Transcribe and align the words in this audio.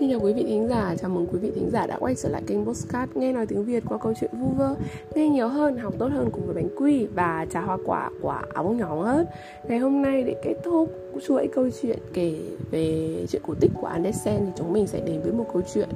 Xin 0.00 0.10
chào 0.10 0.20
quý 0.20 0.32
vị 0.32 0.44
thính 0.48 0.68
giả, 0.68 0.94
chào 1.00 1.10
mừng 1.10 1.26
quý 1.32 1.38
vị 1.38 1.50
thính 1.54 1.70
giả 1.72 1.86
đã 1.86 1.96
quay 2.00 2.14
trở 2.14 2.28
lại 2.28 2.42
kênh 2.46 2.64
Postcard 2.64 3.12
Nghe 3.14 3.32
nói 3.32 3.46
tiếng 3.46 3.64
Việt 3.64 3.84
qua 3.88 3.98
câu 3.98 4.12
chuyện 4.20 4.30
vu 4.32 4.48
vơ. 4.48 4.74
Nghe 5.14 5.28
nhiều 5.28 5.48
hơn, 5.48 5.78
học 5.78 5.94
tốt 5.98 6.08
hơn 6.12 6.30
cùng 6.32 6.46
với 6.46 6.54
bánh 6.54 6.68
quy 6.76 7.06
và 7.14 7.46
trà 7.50 7.60
hoa 7.60 7.78
quả 7.86 8.10
quả 8.22 8.42
áo 8.54 8.64
bông 8.64 8.76
nhỏ 8.76 9.02
hơn. 9.02 9.26
Ngày 9.68 9.78
hôm 9.78 10.02
nay 10.02 10.22
để 10.22 10.34
kết 10.44 10.54
thúc 10.64 10.90
chuỗi 11.26 11.48
câu 11.54 11.68
chuyện 11.82 11.98
kể 12.12 12.38
về 12.70 13.10
chuyện 13.28 13.42
cổ 13.46 13.54
tích 13.60 13.70
của 13.80 13.86
Andersen 13.86 14.36
thì 14.46 14.52
chúng 14.56 14.72
mình 14.72 14.86
sẽ 14.86 15.00
đến 15.00 15.20
với 15.22 15.32
một 15.32 15.46
câu 15.52 15.62
chuyện 15.74 15.88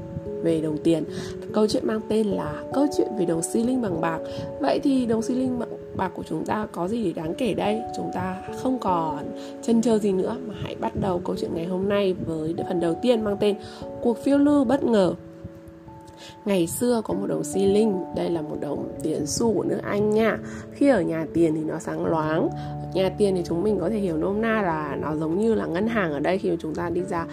về 0.42 0.60
đồng 0.60 0.78
tiền. 0.78 1.04
Câu 1.52 1.66
chuyện 1.68 1.86
mang 1.86 2.00
tên 2.08 2.26
là 2.26 2.62
câu 2.74 2.86
chuyện 2.96 3.08
về 3.18 3.24
đồng 3.24 3.42
xi 3.42 3.64
linh 3.64 3.82
bằng 3.82 4.00
bạc. 4.00 4.18
Vậy 4.60 4.80
thì 4.82 5.06
đồng 5.06 5.22
xi 5.22 5.34
linh 5.34 5.58
bằng 5.58 5.68
bạc 5.96 6.12
của 6.14 6.22
chúng 6.28 6.44
ta 6.44 6.66
có 6.72 6.88
gì 6.88 7.04
để 7.04 7.12
đáng 7.12 7.34
kể 7.38 7.54
đây? 7.54 7.82
Chúng 7.96 8.10
ta 8.14 8.42
không 8.62 8.78
còn 8.78 9.18
chân 9.62 9.82
chờ 9.82 9.98
gì 9.98 10.12
nữa 10.12 10.36
mà 10.46 10.54
hãy 10.62 10.76
bắt 10.80 10.92
đầu 11.00 11.20
câu 11.24 11.36
chuyện 11.40 11.54
ngày 11.54 11.66
hôm 11.66 11.88
nay 11.88 12.14
với 12.26 12.54
phần 12.68 12.80
đầu 12.80 12.98
tiên 13.02 13.24
mang 13.24 13.36
tên 13.40 13.56
cuộc 14.02 14.18
phiêu 14.24 14.38
lưu 14.38 14.64
bất 14.64 14.84
ngờ. 14.84 15.14
Ngày 16.44 16.66
xưa 16.66 17.02
có 17.04 17.14
một 17.14 17.26
đồng 17.26 17.44
xi 17.44 17.66
linh, 17.66 18.04
đây 18.16 18.30
là 18.30 18.42
một 18.42 18.56
đồng 18.60 18.88
tiền 19.02 19.26
xu 19.26 19.54
của 19.54 19.64
nước 19.64 19.80
Anh 19.82 20.10
nha. 20.10 20.38
Khi 20.72 20.88
ở 20.88 21.02
nhà 21.02 21.26
tiền 21.34 21.54
thì 21.54 21.64
nó 21.64 21.78
sáng 21.78 22.06
loáng. 22.06 22.48
Nhà 22.94 23.08
tiền 23.18 23.34
thì 23.36 23.42
chúng 23.46 23.62
mình 23.62 23.78
có 23.80 23.90
thể 23.90 23.98
hiểu 23.98 24.16
nôm 24.16 24.40
na 24.40 24.62
là 24.62 24.96
nó 25.00 25.16
giống 25.16 25.38
như 25.38 25.54
là 25.54 25.66
ngân 25.66 25.86
hàng 25.86 26.12
ở 26.12 26.20
đây. 26.20 26.38
Khi 26.38 26.50
mà 26.50 26.56
chúng 26.60 26.74
ta 26.74 26.90
đi 26.90 27.02
ra 27.02 27.26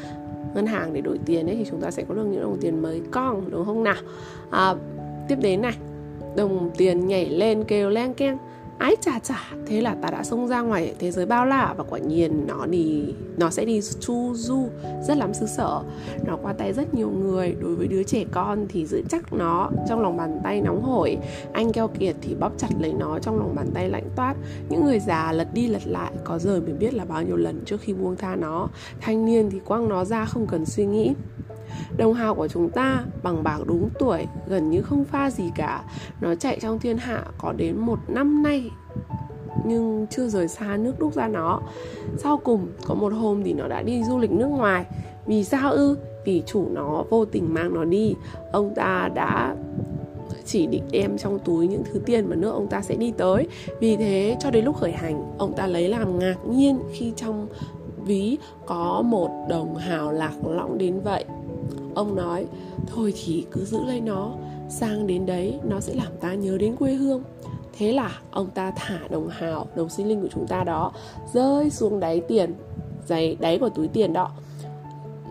ngân 0.55 0.65
hàng 0.65 0.93
để 0.93 1.01
đổi 1.01 1.19
tiền 1.25 1.47
ấy 1.47 1.55
thì 1.55 1.65
chúng 1.69 1.81
ta 1.81 1.91
sẽ 1.91 2.03
có 2.03 2.15
được 2.15 2.25
những 2.25 2.41
đồng 2.41 2.57
tiền 2.61 2.81
mới 2.81 3.01
con 3.11 3.51
đúng 3.51 3.65
không 3.65 3.83
nào? 3.83 3.95
À, 4.49 4.75
Tiếp 5.27 5.37
đến 5.41 5.61
này 5.61 5.73
Đồng 6.35 6.69
tiền 6.77 7.07
nhảy 7.07 7.29
lên 7.29 7.63
kêu 7.63 7.89
len 7.89 8.13
keng 8.13 8.37
ái 8.81 8.95
chà 9.01 9.19
chà, 9.19 9.39
thế 9.65 9.81
là 9.81 9.95
ta 10.01 10.09
đã 10.09 10.23
xông 10.23 10.47
ra 10.47 10.61
ngoài 10.61 10.95
thế 10.99 11.11
giới 11.11 11.25
bao 11.25 11.45
la 11.45 11.73
và 11.77 11.83
quả 11.89 11.99
nhiên 11.99 12.47
nó 12.47 12.65
đi, 12.65 13.13
nó 13.37 13.49
sẽ 13.49 13.65
đi 13.65 13.81
chu 13.99 14.33
du, 14.33 14.69
rất 15.07 15.17
lắm 15.17 15.33
xứ 15.33 15.45
sở. 15.45 15.81
Nó 16.25 16.37
qua 16.41 16.53
tay 16.53 16.73
rất 16.73 16.93
nhiều 16.93 17.09
người, 17.09 17.55
đối 17.61 17.75
với 17.75 17.87
đứa 17.87 18.03
trẻ 18.03 18.25
con 18.31 18.65
thì 18.69 18.85
giữ 18.85 19.03
chắc 19.09 19.33
nó 19.33 19.69
trong 19.89 20.01
lòng 20.01 20.17
bàn 20.17 20.39
tay 20.43 20.61
nóng 20.61 20.81
hổi. 20.81 21.17
Anh 21.53 21.71
keo 21.71 21.87
kiệt 21.87 22.15
thì 22.21 22.35
bóp 22.35 22.51
chặt 22.57 22.69
lấy 22.79 22.93
nó 22.93 23.19
trong 23.19 23.37
lòng 23.37 23.55
bàn 23.55 23.71
tay 23.73 23.89
lạnh 23.89 24.09
toát. 24.15 24.35
Những 24.69 24.85
người 24.85 24.99
già 24.99 25.31
lật 25.31 25.47
đi 25.53 25.67
lật 25.67 25.87
lại, 25.87 26.11
có 26.23 26.39
giờ 26.39 26.61
mới 26.61 26.73
biết 26.73 26.93
là 26.93 27.05
bao 27.05 27.23
nhiêu 27.23 27.35
lần 27.35 27.63
trước 27.65 27.81
khi 27.81 27.93
buông 27.93 28.15
tha 28.15 28.35
nó. 28.35 28.67
Thanh 29.01 29.25
niên 29.25 29.49
thì 29.49 29.59
quăng 29.59 29.89
nó 29.89 30.05
ra 30.05 30.25
không 30.25 30.47
cần 30.47 30.65
suy 30.65 30.85
nghĩ. 30.85 31.13
Đồng 31.97 32.13
hào 32.13 32.35
của 32.35 32.47
chúng 32.47 32.69
ta, 32.69 33.03
bằng 33.23 33.43
bạc 33.43 33.59
đúng 33.65 33.89
tuổi, 33.99 34.25
gần 34.47 34.69
như 34.69 34.81
không 34.81 35.05
pha 35.05 35.29
gì 35.29 35.51
cả. 35.55 35.83
Nó 36.21 36.35
chạy 36.35 36.59
trong 36.61 36.79
thiên 36.79 36.97
hạ, 36.97 37.23
có 37.37 37.53
đến 37.53 37.77
một 37.77 37.99
năm 38.07 38.43
nay 38.43 38.69
nhưng 39.65 40.07
chưa 40.09 40.27
rời 40.27 40.47
xa 40.47 40.77
nước 40.77 40.99
đúc 40.99 41.13
ra 41.13 41.27
nó. 41.27 41.61
Sau 42.17 42.37
cùng, 42.37 42.67
có 42.85 42.95
một 42.95 43.13
hôm 43.13 43.43
thì 43.43 43.53
nó 43.53 43.67
đã 43.67 43.81
đi 43.81 44.03
du 44.03 44.17
lịch 44.17 44.31
nước 44.31 44.47
ngoài. 44.47 44.85
Vì 45.25 45.43
sao 45.43 45.71
ư? 45.71 45.97
Vì 46.25 46.43
chủ 46.45 46.67
nó 46.71 47.03
vô 47.09 47.25
tình 47.25 47.53
mang 47.53 47.73
nó 47.73 47.83
đi. 47.83 48.15
Ông 48.51 48.75
ta 48.75 49.09
đã 49.15 49.55
chỉ 50.45 50.67
định 50.67 50.83
đem 50.91 51.17
trong 51.17 51.39
túi 51.39 51.67
những 51.67 51.83
thứ 51.91 51.99
tiền 52.05 52.29
mà 52.29 52.35
nước 52.35 52.51
ông 52.51 52.67
ta 52.67 52.81
sẽ 52.81 52.95
đi 52.95 53.11
tới. 53.17 53.47
Vì 53.79 53.95
thế, 53.95 54.37
cho 54.39 54.51
đến 54.51 54.65
lúc 54.65 54.77
khởi 54.77 54.91
hành, 54.91 55.31
Ông 55.37 55.53
ta 55.53 55.67
lấy 55.67 55.89
làm 55.89 56.19
ngạc 56.19 56.37
nhiên 56.49 56.79
khi 56.91 57.13
trong 57.15 57.47
ví 58.05 58.37
có 58.65 59.01
một 59.05 59.29
đồng 59.49 59.75
hào 59.75 60.11
lạc 60.11 60.33
lõng 60.47 60.77
đến 60.77 60.99
vậy. 61.03 61.25
Ông 61.95 62.15
nói, 62.15 62.45
Thôi 62.87 63.13
thì 63.23 63.45
cứ 63.51 63.65
giữ 63.65 63.79
lấy 63.87 64.01
nó. 64.01 64.33
Sang 64.69 65.07
đến 65.07 65.25
đấy, 65.25 65.59
nó 65.63 65.79
sẽ 65.79 65.93
làm 65.93 66.11
ta 66.19 66.33
nhớ 66.33 66.57
đến 66.57 66.75
quê 66.75 66.93
hương. 66.93 67.23
Thế 67.77 67.91
là 67.91 68.19
ông 68.31 68.49
ta 68.49 68.71
thả 68.75 68.99
đồng 69.09 69.29
hào, 69.29 69.67
Đồng 69.75 69.89
sinh 69.89 70.07
linh 70.07 70.21
của 70.21 70.29
chúng 70.33 70.47
ta 70.47 70.63
đó, 70.63 70.91
Rơi 71.33 71.69
xuống 71.69 71.99
đáy 71.99 72.21
tiền 72.27 72.53
Giày 73.05 73.37
đáy 73.39 73.57
của 73.59 73.69
túi 73.69 73.87
tiền 73.87 74.13
đó. 74.13 74.31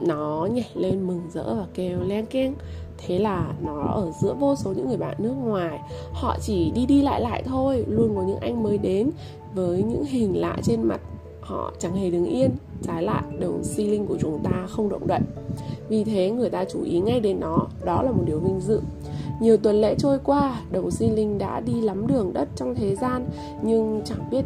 Nó 0.00 0.48
nhảy 0.52 0.70
lên 0.74 1.06
mừng 1.06 1.22
rỡ 1.32 1.54
và 1.54 1.66
kêu 1.74 1.98
len 2.06 2.26
keng. 2.26 2.54
Thế 2.98 3.18
là 3.18 3.52
nó 3.60 3.82
ở 3.82 4.12
giữa 4.22 4.34
vô 4.34 4.56
số 4.56 4.72
những 4.72 4.88
người 4.88 4.96
bạn 4.96 5.16
nước 5.18 5.34
ngoài. 5.44 5.80
Họ 6.12 6.36
chỉ 6.40 6.70
đi 6.74 6.86
đi 6.86 7.02
lại 7.02 7.20
lại 7.20 7.42
thôi, 7.46 7.84
Luôn 7.88 8.16
có 8.16 8.22
những 8.22 8.38
anh 8.40 8.62
mới 8.62 8.78
đến. 8.78 9.10
Với 9.54 9.82
những 9.82 10.04
hình 10.04 10.40
lạ 10.40 10.56
trên 10.62 10.82
mặt, 10.82 11.00
Họ 11.40 11.72
chẳng 11.78 11.96
hề 11.96 12.10
đứng 12.10 12.24
yên. 12.24 12.50
Trái 12.82 13.02
lại, 13.02 13.22
đồng 13.38 13.64
xi 13.64 13.84
linh 13.84 14.06
của 14.06 14.16
chúng 14.20 14.38
ta 14.42 14.66
không 14.68 14.88
động 14.88 15.06
đậy. 15.06 15.20
Vì 15.88 16.04
thế 16.04 16.30
người 16.30 16.50
ta 16.50 16.64
chú 16.64 16.82
ý 16.82 17.00
ngay 17.00 17.20
đến 17.20 17.40
nó. 17.40 17.66
Đó 17.84 18.02
là 18.02 18.10
một 18.10 18.22
điều 18.26 18.38
vinh 18.38 18.60
dự 18.60 18.80
nhiều 19.40 19.56
tuần 19.56 19.80
lễ 19.80 19.94
trôi 19.98 20.18
qua 20.24 20.60
đồng 20.70 20.90
xi 20.90 21.10
linh 21.10 21.38
đã 21.38 21.60
đi 21.60 21.80
lắm 21.80 22.06
đường 22.06 22.32
đất 22.32 22.48
trong 22.56 22.74
thế 22.74 22.96
gian, 22.96 23.26
nhưng 23.62 24.02
chẳng 24.04 24.30
biết 24.30 24.44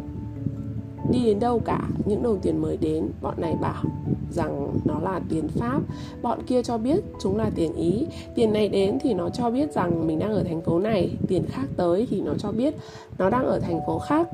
đi 1.11 1.25
đến 1.25 1.39
đâu 1.39 1.59
cả. 1.59 1.89
Những 2.05 2.23
đồng 2.23 2.39
tiền 2.39 2.61
mới 2.61 2.77
đến, 2.77 3.09
bọn 3.21 3.33
này 3.37 3.55
bảo 3.61 3.83
rằng 4.31 4.69
nó 4.85 4.99
là 4.99 5.19
tiền 5.29 5.47
pháp. 5.47 5.81
Bọn 6.21 6.39
kia 6.47 6.63
cho 6.63 6.77
biết 6.77 6.99
chúng 7.21 7.37
là 7.37 7.49
tiền 7.55 7.73
ý. 7.73 8.07
Tiền 8.35 8.53
này 8.53 8.69
đến 8.69 8.97
thì 9.01 9.13
nó 9.13 9.29
cho 9.29 9.49
biết 9.49 9.71
rằng 9.73 10.07
mình 10.07 10.19
đang 10.19 10.33
ở 10.33 10.43
thành 10.43 10.61
phố 10.61 10.79
này. 10.79 11.17
Tiền 11.27 11.45
khác 11.49 11.65
tới 11.77 12.07
thì 12.09 12.21
nó 12.21 12.33
cho 12.37 12.51
biết 12.51 12.75
nó 13.17 13.29
đang 13.29 13.45
ở 13.45 13.59
thành 13.59 13.79
phố 13.87 13.99
khác 13.99 14.27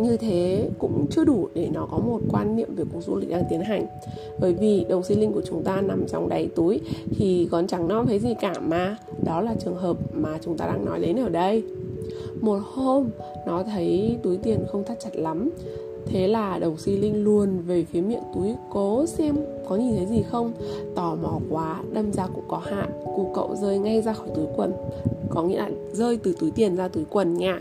như 0.00 0.16
thế 0.16 0.68
cũng 0.78 1.06
chưa 1.10 1.24
đủ 1.24 1.48
để 1.54 1.68
nó 1.72 1.88
có 1.90 1.98
một 1.98 2.20
quan 2.30 2.56
niệm 2.56 2.74
về 2.76 2.84
cuộc 2.92 3.00
du 3.02 3.16
lịch 3.16 3.30
đang 3.30 3.44
tiến 3.50 3.60
hành. 3.60 3.86
Bởi 4.40 4.54
vì 4.54 4.84
đồng 4.88 5.02
sinh 5.02 5.20
linh 5.20 5.32
của 5.32 5.42
chúng 5.42 5.62
ta 5.62 5.80
nằm 5.80 6.06
trong 6.08 6.28
đáy 6.28 6.48
túi 6.54 6.80
thì 7.16 7.48
còn 7.50 7.66
chẳng 7.66 7.88
non 7.88 8.06
thấy 8.06 8.18
gì 8.18 8.34
cả 8.40 8.54
mà. 8.60 8.96
Đó 9.24 9.40
là 9.40 9.54
trường 9.64 9.76
hợp 9.76 9.96
mà 10.12 10.38
chúng 10.44 10.56
ta 10.56 10.66
đang 10.66 10.84
nói 10.84 11.00
đến 11.00 11.16
ở 11.16 11.28
đây. 11.28 11.62
Một 12.40 12.58
hôm 12.64 13.08
nó 13.46 13.62
thấy 13.62 14.16
túi 14.22 14.36
tiền 14.36 14.58
không 14.72 14.84
thắt 14.84 15.00
chặt 15.00 15.16
lắm. 15.16 15.50
Thế 16.06 16.28
là 16.28 16.58
đồng 16.58 16.76
si 16.78 16.96
linh 16.96 17.24
luôn 17.24 17.58
về 17.66 17.84
phía 17.84 18.00
miệng 18.00 18.22
túi 18.34 18.54
cố 18.70 19.06
xem 19.06 19.36
có 19.68 19.76
nhìn 19.76 19.96
thấy 19.96 20.06
gì 20.06 20.22
không? 20.30 20.52
Tò 20.94 21.16
mò 21.22 21.38
quá, 21.50 21.82
đâm 21.92 22.12
ra 22.12 22.26
cũng 22.26 22.44
có 22.48 22.56
hạn. 22.56 22.90
Cụ 23.16 23.30
cậu 23.34 23.56
rơi 23.56 23.78
ngay 23.78 24.02
ra 24.02 24.12
khỏi 24.12 24.28
túi 24.34 24.46
quần. 24.56 24.72
Có 25.28 25.42
nghĩa 25.42 25.58
là 25.58 25.70
rơi 25.92 26.18
từ 26.22 26.34
túi 26.40 26.50
tiền 26.50 26.76
ra 26.76 26.88
túi 26.88 27.04
quần 27.10 27.34
nha. 27.34 27.60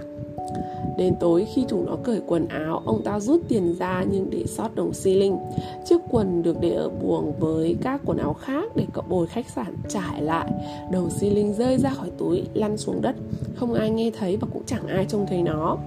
Đến 0.97 1.15
tối 1.19 1.47
khi 1.53 1.65
chúng 1.67 1.85
nó 1.85 1.95
cởi 2.03 2.21
quần 2.27 2.47
áo, 2.47 2.81
ông 2.85 3.01
ta 3.03 3.19
rút 3.19 3.41
tiền 3.47 3.75
ra 3.79 4.05
nhưng 4.11 4.29
để 4.29 4.45
sót 4.47 4.75
đồng 4.75 4.93
xi 4.93 5.13
linh. 5.13 5.37
Chiếc 5.85 5.97
quần 6.11 6.43
được 6.43 6.57
để 6.59 6.69
ở 6.69 6.89
buồng 6.89 7.33
với 7.39 7.77
các 7.81 8.01
quần 8.05 8.17
áo 8.17 8.33
khác 8.33 8.63
để 8.75 8.85
cậu 8.93 9.03
bồi 9.09 9.27
khách 9.27 9.49
sạn 9.49 9.75
trải 9.89 10.21
lại. 10.21 10.51
Đồng 10.91 11.09
xi 11.09 11.29
linh 11.29 11.53
rơi 11.53 11.77
ra 11.77 11.89
khỏi 11.89 12.11
túi, 12.17 12.43
lăn 12.53 12.77
xuống 12.77 13.01
đất. 13.01 13.15
Không 13.55 13.73
ai 13.73 13.89
nghe 13.89 14.11
thấy 14.19 14.37
và 14.37 14.47
cũng 14.53 14.63
chẳng 14.65 14.87
ai 14.87 15.05
trông 15.05 15.25
thấy 15.29 15.41
nó. 15.41 15.77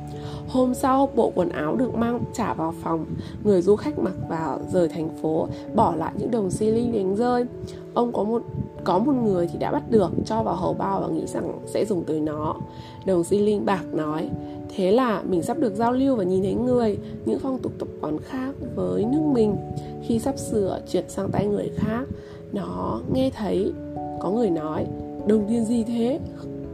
Hôm 0.48 0.74
sau, 0.74 1.08
bộ 1.14 1.32
quần 1.34 1.48
áo 1.48 1.76
được 1.76 1.94
mang 1.94 2.20
trả 2.32 2.54
vào 2.54 2.74
phòng. 2.82 3.06
Người 3.44 3.62
du 3.62 3.76
khách 3.76 3.98
mặc 3.98 4.14
vào 4.28 4.60
rời 4.72 4.88
thành 4.88 5.08
phố, 5.22 5.48
bỏ 5.74 5.94
lại 5.96 6.12
những 6.18 6.30
đồng 6.30 6.50
xi 6.50 6.66
linh 6.66 6.92
đánh 6.92 7.16
rơi. 7.16 7.44
Ông 7.94 8.12
có 8.12 8.24
một 8.24 8.42
có 8.86 8.98
một 8.98 9.12
người 9.12 9.48
thì 9.52 9.58
đã 9.58 9.70
bắt 9.72 9.90
được, 9.90 10.10
cho 10.24 10.42
vào 10.42 10.54
hầu 10.54 10.74
bao 10.74 11.00
và 11.00 11.08
nghĩ 11.08 11.26
rằng 11.26 11.58
sẽ 11.66 11.84
dùng 11.84 12.04
tới 12.04 12.20
nó. 12.20 12.56
Đồng 13.06 13.24
xi 13.24 13.38
linh 13.38 13.64
bạc 13.64 13.84
nói, 13.92 14.30
thế 14.76 14.90
là 14.90 15.22
mình 15.22 15.42
sắp 15.42 15.58
được 15.58 15.74
giao 15.74 15.92
lưu 15.92 16.16
và 16.16 16.24
nhìn 16.24 16.42
thấy 16.42 16.54
người, 16.54 16.98
những 17.24 17.38
phong 17.38 17.58
tục 17.58 17.72
tập 17.78 17.88
quán 18.00 18.18
khác 18.18 18.54
với 18.74 19.04
nước 19.04 19.22
mình. 19.32 19.56
Khi 20.02 20.18
sắp 20.18 20.38
sửa 20.38 20.80
chuyển 20.92 21.04
sang 21.08 21.30
tay 21.30 21.46
người 21.46 21.70
khác, 21.76 22.04
nó 22.52 23.00
nghe 23.12 23.30
thấy 23.30 23.72
có 24.20 24.30
người 24.30 24.50
nói, 24.50 24.86
đồng 25.26 25.46
tiền 25.48 25.64
gì 25.64 25.84
thế? 25.84 26.20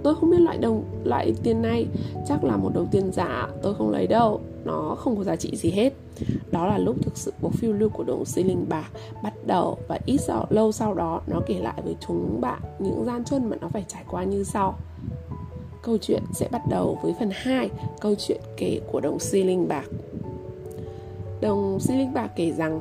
Tôi 0.02 0.14
không 0.14 0.30
biết 0.30 0.40
loại 0.40 0.58
đồng, 0.58 0.84
loại 1.04 1.34
tiền 1.42 1.62
này, 1.62 1.86
chắc 2.28 2.44
là 2.44 2.56
một 2.56 2.70
đồng 2.74 2.86
tiền 2.86 3.12
giả, 3.12 3.48
tôi 3.62 3.74
không 3.74 3.90
lấy 3.90 4.06
đâu 4.06 4.40
nó 4.64 4.96
không 4.98 5.16
có 5.16 5.24
giá 5.24 5.36
trị 5.36 5.56
gì 5.56 5.70
hết. 5.70 5.92
Đó 6.50 6.66
là 6.66 6.78
lúc 6.78 6.96
thực 7.02 7.16
sự 7.16 7.32
cuộc 7.40 7.52
phiêu 7.54 7.72
lưu 7.72 7.88
của 7.88 8.04
đồng 8.04 8.24
xi 8.24 8.44
linh 8.44 8.66
bạc 8.68 8.90
bắt 9.22 9.34
đầu 9.46 9.78
và 9.88 9.98
ít 10.06 10.18
sau, 10.18 10.46
lâu 10.50 10.72
sau 10.72 10.94
đó 10.94 11.20
nó 11.26 11.40
kể 11.46 11.58
lại 11.58 11.82
với 11.84 11.96
chúng 12.06 12.40
bạn 12.40 12.60
những 12.78 13.04
gian 13.04 13.24
truân 13.24 13.50
mà 13.50 13.56
nó 13.60 13.68
phải 13.68 13.84
trải 13.88 14.04
qua 14.10 14.24
như 14.24 14.44
sau. 14.44 14.74
Câu 15.82 15.98
chuyện 15.98 16.22
sẽ 16.34 16.48
bắt 16.52 16.62
đầu 16.70 16.98
với 17.02 17.14
phần 17.18 17.30
2 17.32 17.70
câu 18.00 18.14
chuyện 18.18 18.40
kể 18.56 18.80
của 18.92 19.00
đồng 19.00 19.18
xi 19.18 19.44
linh 19.44 19.68
bạc 19.68 19.84
đồng 21.42 21.80
xi 21.80 21.96
linh 21.96 22.12
bạc 22.14 22.30
kể 22.36 22.52
rằng, 22.52 22.80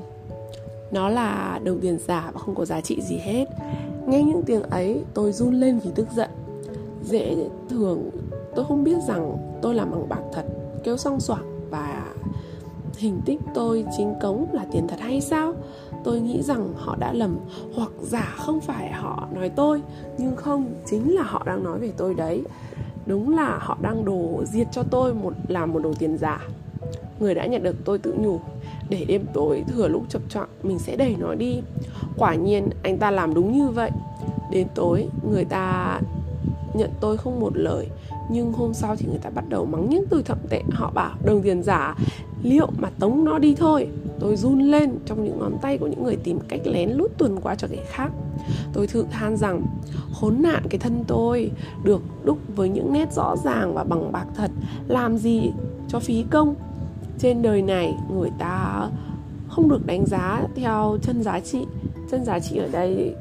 nó 0.92 1.10
là 1.10 1.60
đồng 1.64 1.80
tiền 1.80 1.98
giả 2.08 2.32
và 2.34 2.40
không 2.40 2.56
có 2.56 2.66
giá 2.66 2.82
trị 2.82 3.02
gì 3.02 3.18
hết. 3.18 3.46
Nghe 4.08 4.24
những 4.24 4.44
tiếng 4.44 4.64
ấy, 4.64 5.04
tôi 5.14 5.32
run 5.32 5.54
lên 5.54 5.80
vì 5.80 5.92
tức 5.96 6.08
giận. 6.16 6.30
Dễ 7.04 7.36
thường 7.70 8.10
tôi 8.56 8.66
không 8.66 8.84
biết 8.84 8.98
rằng 9.08 9.38
tôi 9.62 9.76
làm 9.76 9.92
bằng 9.92 10.10
bạc 10.10 10.22
thật. 10.34 10.46
Kêu 10.84 10.98
song 10.98 11.20
soảng 11.20 11.51
và 11.72 12.06
hình 12.98 13.22
tích 13.26 13.40
tôi 13.54 13.86
chính 13.98 14.14
cống 14.22 14.46
là 14.52 14.66
tiền 14.72 14.88
thật 14.88 15.00
hay 15.00 15.22
sao? 15.22 15.54
Tôi 16.04 16.20
nghĩ 16.20 16.42
rằng 16.42 16.74
họ 16.76 16.96
đã 17.00 17.14
lầm, 17.14 17.38
hoặc 17.76 17.92
giả 18.02 18.34
không 18.38 18.62
phải 18.62 18.92
họ 18.92 19.28
nói 19.36 19.50
tôi, 19.50 19.82
nhưng 20.18 20.36
không, 20.36 20.74
chính 20.86 21.16
là 21.16 21.24
họ 21.24 21.44
đang 21.46 21.64
nói 21.64 21.80
về 21.80 21.92
tôi 21.98 22.14
đấy. 22.14 22.44
Đúng 23.06 23.36
là 23.36 23.58
họ 23.62 23.78
đang 23.82 24.06
đổ 24.06 24.44
diệt 24.46 24.68
cho 24.72 24.84
tôi 24.84 25.14
một 25.14 25.34
làm 25.48 25.74
một 25.74 25.80
đồng 25.84 25.96
tiền 25.96 26.18
giả. 26.18 26.48
Người 27.20 27.36
đã 27.36 27.46
nhận 27.46 27.64
được 27.64 27.76
tôi 27.86 27.98
tự 27.98 28.14
nhủ, 28.20 28.40
để 28.90 29.06
đêm 29.08 29.26
tối 29.34 29.64
thừa 29.68 29.88
lúc 29.88 30.04
chập 30.10 30.22
choạng, 30.30 30.50
mình 30.64 30.80
sẽ 30.80 30.96
đẩy 30.96 31.16
nó 31.20 31.36
đi. 31.36 31.62
Quả 32.18 32.36
nhiên, 32.36 32.70
anh 32.84 32.98
ta 32.98 33.12
làm 33.12 33.34
đúng 33.34 33.52
như 33.52 33.68
vậy. 33.68 33.92
Đến 34.52 34.68
tối, 34.76 35.08
người 35.32 35.46
ta 35.46 36.00
nhận 36.74 36.90
tôi 37.00 37.18
không 37.18 37.40
một 37.40 37.58
lời. 37.58 37.88
Nhưng 38.30 38.54
hôm 38.54 38.74
sau 38.74 38.96
thì 38.96 39.06
người 39.10 39.20
ta 39.20 39.30
bắt 39.30 39.50
đầu 39.50 39.66
mắng 39.66 39.90
những 39.90 40.06
từ 40.10 40.22
thậm 40.22 40.38
tệ. 40.50 40.62
Họ 40.72 40.92
bảo, 40.92 41.16
đồng 41.26 41.42
tiền 41.42 41.64
giả, 41.64 41.96
liệu 42.44 42.68
mà 42.78 42.90
tống 43.00 43.26
nó 43.26 43.40
đi 43.40 43.56
thôi? 43.56 43.88
Tôi 44.20 44.36
run 44.36 44.60
lên 44.60 44.92
trong 45.06 45.24
những 45.24 45.40
ngón 45.40 45.58
tay 45.62 45.78
của 45.78 45.88
những 45.88 46.04
người 46.04 46.16
tìm 46.16 46.40
cách 46.48 46.62
lén 46.64 46.90
lút 46.90 47.18
tuần 47.18 47.40
qua 47.42 47.56
cho 47.56 47.68
kẻ 47.72 47.84
khác. 47.88 48.12
Tôi 48.74 48.88
thử 48.88 49.06
than 49.12 49.38
rằng, 49.38 49.62
khốn 50.14 50.42
nạn 50.42 50.64
cái 50.70 50.80
thân 50.80 51.04
tôi, 51.08 51.52
được 51.84 52.02
đúc 52.24 52.38
với 52.56 52.70
những 52.70 52.94
nét 52.94 53.14
rõ 53.14 53.36
ràng 53.44 53.74
và 53.74 53.84
bằng 53.84 54.12
bạc 54.12 54.26
thật, 54.36 54.52
làm 54.88 55.18
gì 55.18 55.52
cho 55.88 56.00
phí 56.00 56.26
công? 56.32 56.56
Trên 57.20 57.42
đời 57.42 57.62
này, 57.62 57.94
người 58.12 58.32
ta 58.40 58.88
không 59.48 59.70
được 59.70 59.86
đánh 59.86 60.06
giá 60.06 60.44
theo 60.56 60.98
chân 61.02 61.24
giá 61.24 61.40
trị. 61.40 61.66
Chân 62.12 62.26
giá 62.26 62.40
trị 62.40 62.58
ở 62.58 62.68
đây, 62.72 63.16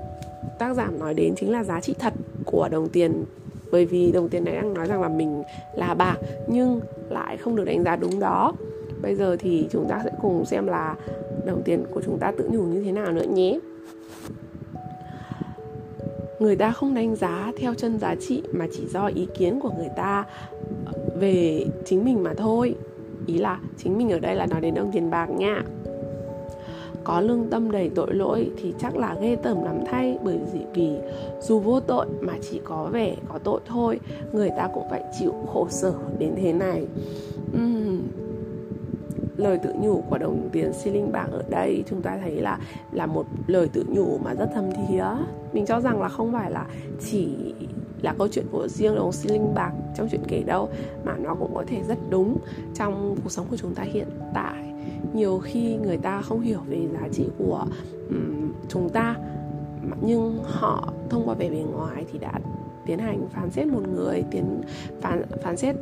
tác 0.58 0.74
giả 0.74 0.90
nói 0.98 1.14
đến 1.14 1.34
chính 1.36 1.52
là 1.52 1.64
giá 1.64 1.80
trị 1.80 1.94
thật 1.98 2.14
của 2.44 2.68
đồng 2.68 2.88
tiền 2.88 3.24
bởi 3.70 3.86
vì 3.86 4.12
đồng 4.12 4.28
tiền 4.28 4.44
này 4.44 4.54
đang 4.54 4.74
nói 4.74 4.86
rằng 4.86 5.02
là 5.02 5.08
mình 5.08 5.42
là 5.74 5.94
bạc 5.94 6.16
nhưng 6.46 6.80
lại 7.08 7.36
không 7.36 7.56
được 7.56 7.64
đánh 7.64 7.84
giá 7.84 7.96
đúng 7.96 8.20
đó. 8.20 8.52
Bây 9.02 9.14
giờ 9.14 9.36
thì 9.36 9.68
chúng 9.70 9.88
ta 9.88 10.00
sẽ 10.04 10.10
cùng 10.22 10.44
xem 10.44 10.66
là 10.66 10.94
đồng 11.46 11.62
tiền 11.62 11.84
của 11.90 12.02
chúng 12.04 12.18
ta 12.18 12.32
tự 12.32 12.48
nhủ 12.52 12.62
như 12.62 12.82
thế 12.82 12.92
nào 12.92 13.12
nữa 13.12 13.26
nhé. 13.34 13.58
Người 16.38 16.56
ta 16.56 16.70
không 16.70 16.94
đánh 16.94 17.16
giá 17.16 17.52
theo 17.58 17.74
chân 17.74 17.98
giá 17.98 18.14
trị 18.20 18.42
mà 18.52 18.66
chỉ 18.72 18.86
do 18.86 19.06
ý 19.06 19.28
kiến 19.38 19.60
của 19.60 19.70
người 19.76 19.90
ta 19.96 20.24
về 21.20 21.66
chính 21.84 22.04
mình 22.04 22.22
mà 22.22 22.34
thôi. 22.36 22.74
Ý 23.26 23.38
là 23.38 23.60
chính 23.78 23.98
mình 23.98 24.10
ở 24.10 24.18
đây 24.18 24.34
là 24.34 24.46
nói 24.46 24.60
đến 24.60 24.74
đồng 24.74 24.90
tiền 24.92 25.10
bạc 25.10 25.26
nha 25.30 25.62
có 27.10 27.20
lương 27.20 27.50
tâm 27.50 27.70
đầy 27.70 27.90
tội 27.94 28.14
lỗi 28.14 28.50
thì 28.56 28.74
chắc 28.78 28.96
là 28.96 29.16
ghê 29.20 29.36
tởm 29.36 29.64
lắm 29.64 29.80
thay 29.86 30.18
bởi 30.22 30.38
vì 30.72 30.90
dù 31.40 31.58
vô 31.58 31.80
tội 31.80 32.06
mà 32.20 32.32
chỉ 32.50 32.60
có 32.64 32.88
vẻ 32.92 33.16
có 33.28 33.38
tội 33.38 33.60
thôi 33.66 34.00
người 34.32 34.50
ta 34.56 34.68
cũng 34.74 34.86
phải 34.90 35.04
chịu 35.18 35.32
khổ 35.52 35.66
sở 35.70 35.94
đến 36.18 36.32
thế 36.36 36.52
này. 36.52 36.86
Uhm, 37.56 38.02
lời 39.36 39.58
tự 39.58 39.74
nhủ 39.80 40.02
của 40.10 40.18
đồng 40.18 40.48
tiền 40.52 40.72
xi 40.72 40.90
linh 40.90 41.12
bạc 41.12 41.26
ở 41.32 41.42
đây 41.48 41.84
chúng 41.88 42.02
ta 42.02 42.18
thấy 42.22 42.40
là 42.40 42.58
là 42.92 43.06
một 43.06 43.26
lời 43.46 43.68
tự 43.72 43.84
nhủ 43.88 44.18
mà 44.24 44.34
rất 44.34 44.50
thâm 44.54 44.64
thía. 44.72 45.04
Mình 45.52 45.66
cho 45.66 45.80
rằng 45.80 46.02
là 46.02 46.08
không 46.08 46.32
phải 46.32 46.50
là 46.50 46.66
chỉ 47.00 47.28
là 48.02 48.14
câu 48.18 48.28
chuyện 48.28 48.46
của 48.52 48.68
riêng 48.68 48.94
đồng 48.94 49.12
xi 49.12 49.28
linh 49.28 49.54
bạc 49.54 49.72
trong 49.96 50.08
chuyện 50.10 50.22
kể 50.28 50.42
đâu 50.42 50.68
mà 51.04 51.16
nó 51.16 51.34
cũng 51.34 51.54
có 51.54 51.64
thể 51.66 51.82
rất 51.88 51.98
đúng 52.10 52.36
trong 52.74 53.16
cuộc 53.24 53.30
sống 53.30 53.46
của 53.50 53.56
chúng 53.56 53.74
ta 53.74 53.82
hiện 53.82 54.06
tại 54.34 54.69
nhiều 55.14 55.38
khi 55.38 55.76
người 55.76 55.96
ta 55.96 56.22
không 56.22 56.40
hiểu 56.40 56.60
về 56.68 56.88
giá 56.92 57.08
trị 57.12 57.24
của 57.38 57.64
um, 58.10 58.52
chúng 58.68 58.88
ta. 58.88 59.16
Nhưng 60.00 60.38
họ 60.44 60.92
thông 61.10 61.28
qua 61.28 61.34
vẻ 61.34 61.50
bề 61.50 61.62
ngoài 61.72 62.04
thì 62.12 62.18
đã 62.18 62.32
tiến 62.86 62.98
hành 62.98 63.28
phán 63.28 63.50
xét 63.50 63.66
một 63.66 63.82
người 63.94 64.24
tiến 64.30 64.60
phán 65.00 65.22
phán 65.42 65.56
xét 65.56 65.76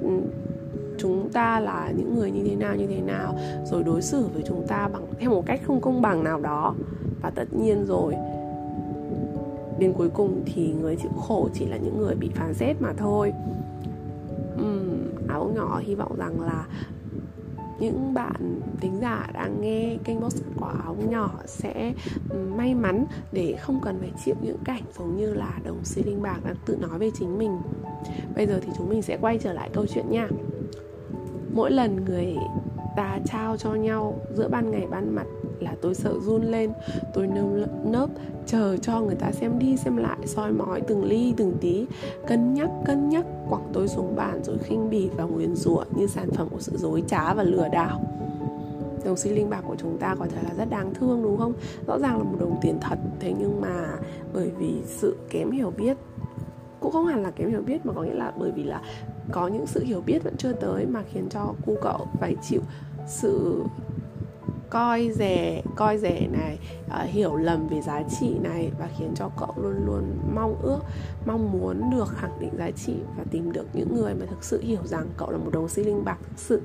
chúng 0.98 1.28
ta 1.32 1.60
là 1.60 1.92
những 1.96 2.14
người 2.14 2.30
như 2.30 2.44
thế 2.48 2.56
nào 2.56 2.76
như 2.76 2.86
thế 2.86 3.00
nào 3.00 3.38
rồi 3.64 3.82
đối 3.82 4.02
xử 4.02 4.26
với 4.34 4.42
chúng 4.46 4.66
ta 4.66 4.88
bằng 4.88 5.06
theo 5.19 5.31
một 5.31 5.46
cách 5.46 5.60
không 5.66 5.81
công 5.81 6.02
bằng 6.02 6.24
nào 6.24 6.40
đó. 6.40 6.74
Và 7.22 7.31
tất 7.31 7.44
nhiên 7.54 7.84
rồi 7.86 8.14
đến 9.78 9.92
cuối 9.92 10.08
cùng 10.10 10.42
thì 10.46 10.72
người 10.81 10.96
chịu 10.96 11.10
khổ 11.20 11.48
chỉ 11.54 11.66
là 11.66 11.76
những 11.76 11.98
người 11.98 12.14
bị 12.14 12.31
phán 12.34 12.54
xét 12.54 12.76
mà 12.81 12.92
thôi. 12.96 13.32
Uhm, 14.54 15.28
áo 15.28 15.50
nhỏ 15.54 15.81
hy 15.84 15.94
vọng 15.94 16.16
rằng 16.16 16.40
là 16.40 16.66
những 17.78 18.14
bạn 18.14 18.60
tính 18.80 18.98
giả 19.00 19.26
đang 19.34 19.60
nghe 19.60 19.96
kênh 20.04 20.20
podcast 20.20 20.44
quả 20.58 20.75
ống 20.86 21.10
nhỏ 21.10 21.30
sẽ 21.46 21.92
ừ, 22.30 22.36
may 22.56 22.75
mắn 22.75 23.04
để 23.32 23.56
không 23.60 23.80
cần 23.80 23.98
phải 24.00 24.10
chịu 24.25 24.34
những 24.42 24.58
cảnh 24.64 24.82
giống 24.98 25.16
như 25.16 25.34
là 25.34 25.58
đồng 25.64 25.84
xi 25.84 26.02
linh 26.02 26.22
bạc 26.22 26.38
đang 26.44 26.56
tự 26.66 26.76
nói 26.76 26.98
về 26.98 27.10
chính 27.19 27.38
mình. 27.38 27.58
Bây 28.36 28.46
giờ 28.46 28.60
thì 28.62 28.72
chúng 28.76 28.88
mình 28.88 29.02
sẽ 29.02 29.19
quay 29.20 29.38
trở 29.38 29.52
lại 29.52 29.70
câu 29.72 29.86
chuyện 29.86 30.10
nha. 30.10 30.28
Mỗi 31.54 31.70
lần 31.70 32.04
người 32.04 32.36
ta 32.96 33.19
trao 33.25 33.56
cho 33.56 33.75
nhau 33.75 34.20
giữa 34.34 34.48
ban 34.48 34.70
ngày 34.70 34.86
ban 34.90 35.14
mặt 35.14 35.26
là 35.60 35.75
tôi 35.81 35.94
sợ 35.94 36.14
run 36.20 36.43
lên. 36.43 36.72
Tôi 37.14 37.26
nơm 37.26 37.64
nớp, 37.84 38.10
chờ 38.46 38.76
cho 38.76 39.00
người 39.00 39.14
ta 39.14 39.32
xem 39.32 39.58
đi 39.58 39.76
xem 39.76 39.96
lại, 39.96 40.19
soi 40.26 40.52
mói 40.52 40.81
từng 40.81 41.05
ly, 41.05 41.34
từng 41.37 41.56
tí. 41.60 41.87
Cân 42.26 42.55
nhắc 42.55 42.70
cân 42.84 43.08
nhắc, 43.08 43.26
quẳng 43.49 43.70
tôi 43.72 43.88
xuống 43.88 44.16
bàn 44.16 44.44
rồi 44.44 44.58
khinh 44.58 44.90
bỉ 44.90 45.08
và 45.16 45.25
nguyền 45.25 45.56
rủa 45.56 45.84
như 45.96 46.06
sản 46.06 46.31
phẩm 46.31 46.49
của 46.50 46.60
sự 46.60 46.76
dối 46.76 47.02
trá 47.08 47.34
và 47.34 47.43
lừa 47.43 47.69
đảo. 47.69 48.00
Đồng 49.05 49.16
xi 49.16 49.31
linh 49.31 49.50
bạc 49.50 49.64
của 49.69 49.76
chúng 49.78 49.99
ta 49.99 50.14
có 50.19 50.26
thể 50.26 50.43
là 50.43 50.55
rất 50.58 50.70
đáng 50.70 50.94
thương, 50.94 51.22
đúng 51.22 51.37
không? 51.37 51.52
Rõ 51.87 51.99
ràng 51.99 52.19
là 52.19 52.25
một 52.25 52.37
đồng 52.40 52.58
tiền 52.62 52.78
thật, 52.81 52.99
thế 53.20 53.34
nhưng 53.38 53.60
mà 53.60 53.87
bởi 54.32 54.50
vì 54.58 54.75
sự 54.87 55.16
kém 55.31 55.50
hiểu 55.50 55.72
biết, 55.76 55.96
cũng 56.81 56.93
không 56.93 57.06
hẳn 57.06 57.22
là 57.22 57.31
kém 57.31 57.50
hiểu 57.50 57.62
biết 57.62 57.87
mà 57.87 57.93
có 57.93 58.02
nghĩa 58.02 58.14
là 58.14 58.32
bởi 58.38 58.50
vì 58.50 58.64
là 58.64 58.82
có 59.32 59.49
những 59.49 59.66
sự 59.66 59.84
hiểu 59.84 60.02
biết 60.06 60.25
vẫn 60.25 60.37
chưa 60.37 60.52
tới 60.52 60.87
mà 60.87 61.02
khiến 61.12 61.28
cho 61.31 61.55
cu 61.66 61.75
cậu 61.82 62.06
phải 62.20 62.37
chịu 62.43 62.60
sự 63.06 63.62
coi 64.70 65.11
rẻ 65.15 65.62
coi 65.76 65.99
rẻ 65.99 66.29
này 66.32 66.59
uh, 66.87 67.11
hiểu 67.11 67.37
lầm 67.37 67.69
về 67.69 67.81
giá 67.81 68.03
trị 68.20 68.35
này 68.43 68.70
và 68.79 68.88
khiến 68.99 69.11
cho 69.15 69.31
cậu 69.38 69.55
luôn 69.56 69.87
luôn 69.87 70.03
mong 70.35 70.56
ước 70.62 70.81
mong 71.26 71.53
muốn 71.53 71.91
được 71.91 72.09
khẳng 72.09 72.41
định 72.41 72.50
giá 72.59 72.70
trị 72.70 72.94
và 73.17 73.25
tìm 73.31 73.53
được 73.53 73.67
những 73.73 73.97
người 73.97 74.15
mà 74.15 74.26
thực 74.26 74.44
sự 74.44 74.61
hiểu 74.62 74.81
rằng 74.85 75.06
cậu 75.17 75.31
là 75.31 75.38
một 75.38 75.50
đồng 75.53 75.69
xi 75.69 75.85
linh 75.85 76.05
bạc 76.05 76.19
thực 76.23 76.38
sự. 76.38 76.62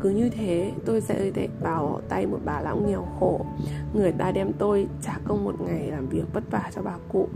Cứ 0.00 0.10
như 0.10 0.28
thế 0.28 0.72
tôi 0.84 1.00
sẽ 1.00 1.30
rơi 1.30 1.48
vào 1.60 2.00
tay 2.08 2.26
một 2.26 2.38
bà 2.44 2.60
lão 2.60 2.76
nghèo 2.76 3.06
khổ. 3.20 3.46
Người 3.94 4.12
ta 4.12 4.32
đem 4.32 4.52
tôi 4.58 4.86
trả 5.02 5.18
công 5.24 5.44
một 5.44 5.60
ngày 5.60 5.90
làm 5.90 6.08
việc 6.08 6.24
vất 6.32 6.44
vả 6.50 6.70
cho 6.74 6.82
bà 6.82 6.94
cụ. 7.08 7.28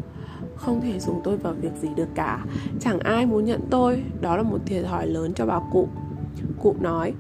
Không 0.57 0.81
thể 0.81 1.01
dùng 1.01 1.21
tôi 1.25 1.37
vào 1.37 1.55
việc 1.61 1.73
gì 1.83 1.89
được 1.97 2.09
cả. 2.15 2.45
Chẳng 2.81 2.99
ai 2.99 3.27
muốn 3.27 3.45
nhận 3.45 3.61
tôi. 3.71 4.03
Đó 4.21 4.37
là 4.37 4.43
một 4.43 4.59
thiệt 4.67 4.85
thòi 4.85 5.07
lớn 5.07 5.33
cho 5.35 5.47
bà 5.47 5.61
cụ. 5.73 5.89
Cụ 6.63 6.75
nói 6.81 7.15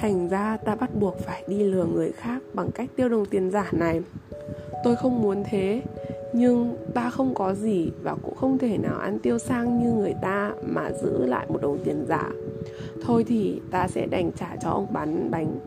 thành 0.00 0.28
ra 0.28 0.56
ta 0.56 0.74
bắt 0.74 0.90
buộc 0.94 1.18
phải 1.18 1.42
đi 1.48 1.62
lừa 1.62 1.84
người 1.84 2.12
khác 2.12 2.42
bằng 2.54 2.70
cách 2.74 2.90
tiêu 2.96 3.08
đồng 3.08 3.26
tiền 3.26 3.50
giả 3.50 3.68
này. 3.72 4.00
Tôi 4.84 4.96
không 4.96 5.22
muốn 5.22 5.44
thế, 5.50 5.82
nhưng 6.32 6.76
ta 6.94 7.10
không 7.10 7.34
có 7.34 7.54
gì 7.54 7.90
và 8.02 8.14
cũng 8.22 8.34
không 8.34 8.58
thể 8.58 8.78
nào 8.78 8.98
ăn 8.98 9.18
tiêu 9.18 9.38
sang 9.38 9.82
như 9.82 9.92
người 9.92 10.14
ta 10.22 10.52
mà 10.62 10.90
giữ 11.02 11.26
lại 11.26 11.46
một 11.48 11.62
đồng 11.62 11.78
tiền 11.84 12.04
giả. 12.08 12.30
Thôi 13.04 13.24
thì 13.28 13.60
ta 13.70 13.88
sẽ 13.88 14.06
đành 14.06 14.30
trả 14.32 14.56
cho 14.62 14.70
ông 14.70 14.86
bán 14.92 15.30
bánh. 15.30 15.58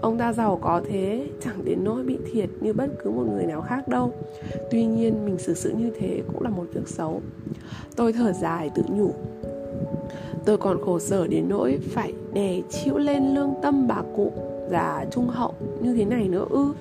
Ông 0.00 0.18
ta 0.18 0.32
giàu 0.32 0.58
có 0.62 0.80
thế, 0.88 1.26
chẳng 1.44 1.64
đến 1.64 1.84
nỗi 1.84 2.02
bị 2.02 2.18
thiệt 2.32 2.50
như 2.60 2.72
bất 2.72 2.86
cứ 3.04 3.10
một 3.10 3.26
người 3.32 3.46
nào 3.46 3.60
khác 3.60 3.88
đâu. 3.88 4.12
Tuy 4.70 4.84
nhiên 4.84 5.26
mình 5.26 5.38
xử 5.38 5.54
sự 5.54 5.70
như 5.70 5.90
thế 5.98 6.22
cũng 6.32 6.42
là 6.42 6.50
một 6.50 6.64
việc 6.72 6.88
xấu. 6.88 7.20
Tôi 7.96 8.12
thở 8.12 8.32
dài 8.32 8.70
tự 8.74 8.82
nhủ 8.88 9.10
tôi 10.44 10.58
còn 10.58 10.84
khổ 10.84 10.98
sở 10.98 11.26
đến 11.26 11.48
nỗi 11.48 11.78
phải 11.90 12.12
đè 12.32 12.60
chịu 12.70 12.98
lên 12.98 13.34
lương 13.34 13.54
tâm 13.62 13.88
bà 13.88 14.02
cụ 14.16 14.32
già 14.70 15.04
trung 15.10 15.28
hậu 15.28 15.54
như 15.80 15.94
thế 15.94 16.04
này 16.04 16.28
nữa 16.28 16.46
ư. 16.50 16.72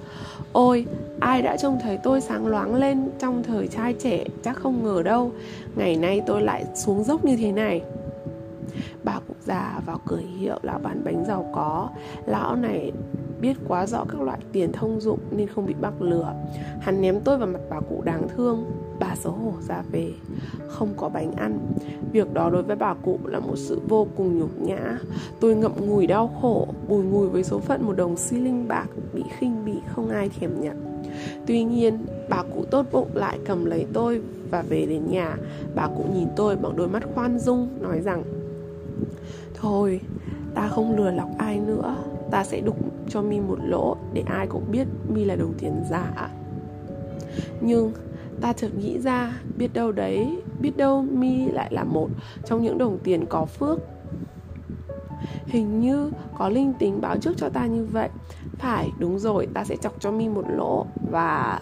Ôi, 0.53 0.85
ai 1.19 1.41
đã 1.41 1.57
trông 1.57 1.79
thấy 1.83 1.97
tôi 2.03 2.21
sáng 2.21 2.47
loáng 2.47 2.75
lên 2.75 3.09
trong 3.19 3.43
thời 3.43 3.67
trai 3.67 3.93
trẻ 3.93 4.25
chắc 4.43 4.57
không 4.57 4.83
ngờ 4.83 5.03
đâu, 5.03 5.31
ngày 5.75 5.97
nay 5.97 6.21
tôi 6.25 6.41
lại 6.41 6.65
xuống 6.75 7.03
dốc 7.03 7.25
như 7.25 7.37
thế 7.37 7.51
này. 7.51 7.81
Bà 9.03 9.19
cụ 9.27 9.33
già 9.45 9.81
vào 9.85 9.99
cửa 10.05 10.19
hiệu 10.39 10.59
lão 10.61 10.79
bán 10.79 11.01
bánh 11.03 11.23
giàu 11.27 11.51
có. 11.55 11.89
Lão 12.25 12.55
này 12.55 12.91
biết 13.41 13.53
quá 13.67 13.85
rõ 13.85 14.05
các 14.09 14.21
loại 14.21 14.39
tiền 14.51 14.71
thông 14.71 14.99
dụng 15.01 15.19
nên 15.31 15.47
không 15.47 15.65
bị 15.65 15.73
bắt 15.81 15.93
lừa. 15.99 16.33
Hắn 16.79 17.01
ném 17.01 17.19
tôi 17.19 17.37
vào 17.37 17.47
mặt 17.47 17.59
bà 17.69 17.79
cụ 17.79 18.01
đáng 18.05 18.27
thương 18.35 18.65
bà 18.99 19.15
xấu 19.15 19.33
hổ 19.33 19.53
ra 19.67 19.83
về, 19.91 20.11
không 20.67 20.93
có 20.97 21.09
bánh 21.09 21.31
ăn. 21.31 21.59
Việc 22.11 22.33
đó 22.33 22.49
đối 22.49 22.63
với 22.63 22.75
bà 22.75 22.93
cụ 22.93 23.19
là 23.25 23.39
một 23.39 23.55
sự 23.55 23.81
vô 23.87 24.07
cùng 24.15 24.39
nhục 24.39 24.61
nhã. 24.61 24.97
Tôi 25.39 25.55
ngậm 25.55 25.71
ngùi 25.77 26.07
đau 26.07 26.31
khổ, 26.41 26.67
bùi 26.87 27.03
ngùi 27.03 27.27
với 27.29 27.43
số 27.43 27.59
phận 27.59 27.85
một 27.85 27.93
đồng 27.97 28.17
xi 28.17 28.37
linh 28.37 28.67
bạc, 28.67 28.87
bị 29.13 29.23
khinh 29.37 29.65
bỉ 29.65 29.73
không 29.95 30.09
ai 30.09 30.29
thèm 30.39 30.61
nhận. 30.61 31.03
Tuy 31.45 31.63
nhiên, 31.63 32.05
bà 32.29 32.43
cụ 32.43 32.65
tốt 32.71 32.85
bụng 32.91 33.09
lại 33.13 33.39
cầm 33.45 33.65
lấy 33.65 33.85
tôi 33.93 34.21
và 34.51 34.61
về 34.61 34.85
đến 34.85 35.01
nhà. 35.11 35.37
Bà 35.75 35.87
cụ 35.87 36.05
nhìn 36.13 36.27
tôi 36.35 36.55
bằng 36.55 36.75
đôi 36.75 36.87
mắt 36.87 37.03
khoan 37.15 37.39
dung, 37.39 37.67
nói 37.81 38.01
rằng, 38.01 38.23
thôi, 39.53 39.99
ta 40.55 40.67
không 40.67 40.97
lừa 40.97 41.11
lọc 41.11 41.29
ai 41.37 41.59
nữa. 41.59 41.95
Ta 42.31 42.43
sẽ 42.43 42.61
đục 42.61 42.77
cho 43.09 43.21
mi 43.21 43.39
một 43.39 43.57
lỗ 43.67 43.97
để 44.13 44.23
ai 44.25 44.47
cũng 44.47 44.63
biết 44.71 44.87
mi 45.13 45.25
là 45.25 45.35
đồng 45.35 45.53
tiền 45.59 45.83
giả. 45.89 46.29
Nhưng 47.61 47.91
ta 48.41 48.53
chợt 48.53 48.69
nghĩ 48.77 48.99
ra, 48.99 49.41
biết 49.57 49.73
đâu 49.73 49.91
đấy, 49.91 50.37
biết 50.59 50.77
đâu 50.77 51.01
mi 51.01 51.45
lại 51.45 51.67
là 51.73 51.83
một 51.83 52.09
trong 52.45 52.63
những 52.63 52.77
đồng 52.77 52.97
tiền 53.03 53.25
có 53.29 53.45
phước. 53.45 53.79
Hình 55.45 55.79
như 55.79 56.11
có 56.37 56.49
linh 56.49 56.73
tính 56.73 57.01
báo 57.01 57.17
trước 57.17 57.37
cho 57.37 57.49
ta 57.49 57.65
như 57.65 57.85
vậy. 57.85 58.09
Phải, 58.57 58.89
đúng 58.99 59.19
rồi, 59.19 59.47
ta 59.53 59.63
sẽ 59.63 59.75
chọc 59.75 59.93
cho 59.99 60.11
mi 60.11 60.29
một 60.29 60.45
lỗ 60.49 60.85
và 61.11 61.59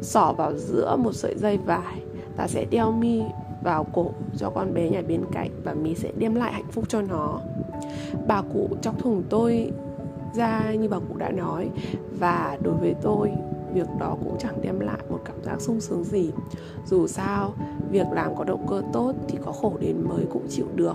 xỏ 0.00 0.32
vào 0.32 0.54
giữa 0.56 0.96
một 0.96 1.12
sợi 1.12 1.34
dây 1.38 1.56
vải. 1.56 2.02
Ta 2.36 2.48
sẽ 2.48 2.64
đeo 2.64 2.92
mi 2.92 3.22
vào 3.62 3.84
cổ 3.84 4.10
cho 4.36 4.50
con 4.50 4.74
bé 4.74 4.90
nhà 4.90 5.02
bên 5.08 5.20
cạnh 5.32 5.50
và 5.64 5.74
mi 5.74 5.94
sẽ 5.94 6.12
đem 6.18 6.34
lại 6.34 6.52
hạnh 6.52 6.70
phúc 6.70 6.84
cho 6.88 7.02
nó. 7.02 7.40
Bà 8.26 8.42
cụ 8.42 8.68
chọc 8.82 8.98
thùng 8.98 9.22
tôi 9.28 9.72
ra 10.34 10.72
như 10.72 10.88
bà 10.88 10.98
cụ 10.98 11.16
đã 11.16 11.30
nói. 11.30 11.70
Và 12.18 12.58
đối 12.62 12.74
với 12.74 12.94
tôi 13.02 13.32
việc 13.76 13.88
đó 13.98 14.16
cũng 14.24 14.36
chẳng 14.38 14.58
đem 14.62 14.80
lại 14.80 14.98
một 15.10 15.20
cảm 15.24 15.42
giác 15.42 15.60
sung 15.60 15.80
sướng 15.80 16.04
gì. 16.04 16.30
Dù 16.86 17.06
sao, 17.06 17.54
việc 17.90 18.06
làm 18.12 18.36
có 18.36 18.44
động 18.44 18.66
cơ 18.68 18.82
tốt 18.92 19.12
thì 19.28 19.38
có 19.44 19.52
khổ 19.52 19.72
đến 19.80 19.96
mới 20.08 20.24
cũng 20.32 20.46
chịu 20.48 20.66
được. 20.74 20.94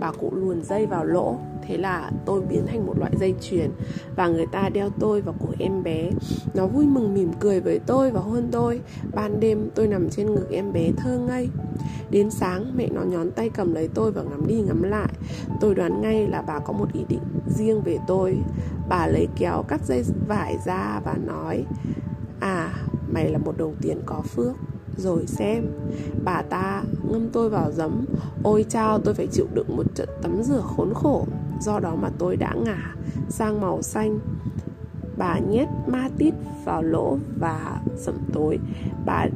Bà 0.00 0.12
cụ 0.12 0.30
luồn 0.34 0.62
dây 0.62 0.86
vào 0.86 1.04
lỗ, 1.04 1.36
thế 1.62 1.76
là 1.76 2.10
tôi 2.24 2.40
biến 2.40 2.66
thành 2.66 2.86
một 2.86 2.98
loại 2.98 3.12
dây 3.20 3.34
chuyền 3.40 3.70
và 4.16 4.28
người 4.28 4.46
ta 4.46 4.68
đeo 4.68 4.90
tôi 5.00 5.20
vào 5.20 5.34
cổ 5.40 5.48
em 5.58 5.82
bé. 5.82 6.10
Nó 6.54 6.66
vui 6.66 6.86
mừng 6.86 7.14
mỉm 7.14 7.32
cười 7.40 7.60
với 7.60 7.80
tôi 7.86 8.10
và 8.10 8.20
hôn 8.20 8.48
tôi. 8.50 8.80
Ban 9.14 9.40
đêm, 9.40 9.70
tôi 9.74 9.88
nằm 9.88 10.10
trên 10.10 10.34
ngực 10.34 10.50
em 10.50 10.72
bé 10.72 10.90
thơ 10.96 11.18
ngây. 11.18 11.48
Đến 12.10 12.30
sáng, 12.30 12.72
mẹ 12.76 12.88
nó 12.92 13.02
nhón 13.02 13.30
tay 13.30 13.50
cầm 13.50 13.74
lấy 13.74 13.88
tôi 13.94 14.12
và 14.12 14.22
ngắm 14.22 14.46
đi 14.46 14.62
ngắm 14.66 14.82
lại. 14.82 15.08
Tôi 15.60 15.74
đoán 15.74 16.00
ngay 16.02 16.26
là 16.26 16.42
bà 16.42 16.58
có 16.58 16.72
một 16.72 16.92
ý 16.92 17.04
định 17.08 17.22
riêng 17.48 17.80
về 17.84 17.98
tôi 18.06 18.36
bà 18.88 19.06
lấy 19.06 19.28
kéo 19.36 19.64
cắt 19.68 19.80
dây 19.86 20.04
vải 20.28 20.56
ra 20.64 21.00
và 21.04 21.14
nói 21.26 21.64
à 22.40 22.74
mày 23.12 23.30
là 23.30 23.38
một 23.38 23.56
đồng 23.56 23.74
tiền 23.80 24.00
có 24.06 24.20
phước. 24.20 24.56
Rồi 24.96 25.26
xem, 25.26 25.66
bà 26.24 26.42
ta 26.42 26.82
ngâm 27.10 27.28
tôi 27.30 27.50
vào 27.50 27.72
giấm. 27.72 28.04
Ôi 28.42 28.64
chao, 28.68 28.98
tôi 28.98 29.14
phải 29.14 29.26
chịu 29.26 29.46
đựng 29.54 29.76
một 29.76 29.94
trận 29.94 30.08
tắm 30.22 30.42
rửa 30.42 30.62
khốn 30.76 30.94
khổ. 30.94 31.26
Do 31.60 31.80
đó 31.80 31.94
mà 32.02 32.10
tôi 32.18 32.36
đã 32.36 32.54
ngả 32.64 32.94
sang 33.28 33.60
màu 33.60 33.82
xanh. 33.82 34.18
Bà 35.16 35.38
nhét 35.38 35.68
ma 35.86 36.08
tít 36.18 36.34
vào 36.64 36.82
lỗ 36.82 37.18
và 37.38 37.80
sẩm 37.96 38.14
tối. 38.32 38.58
Bà 39.06 39.26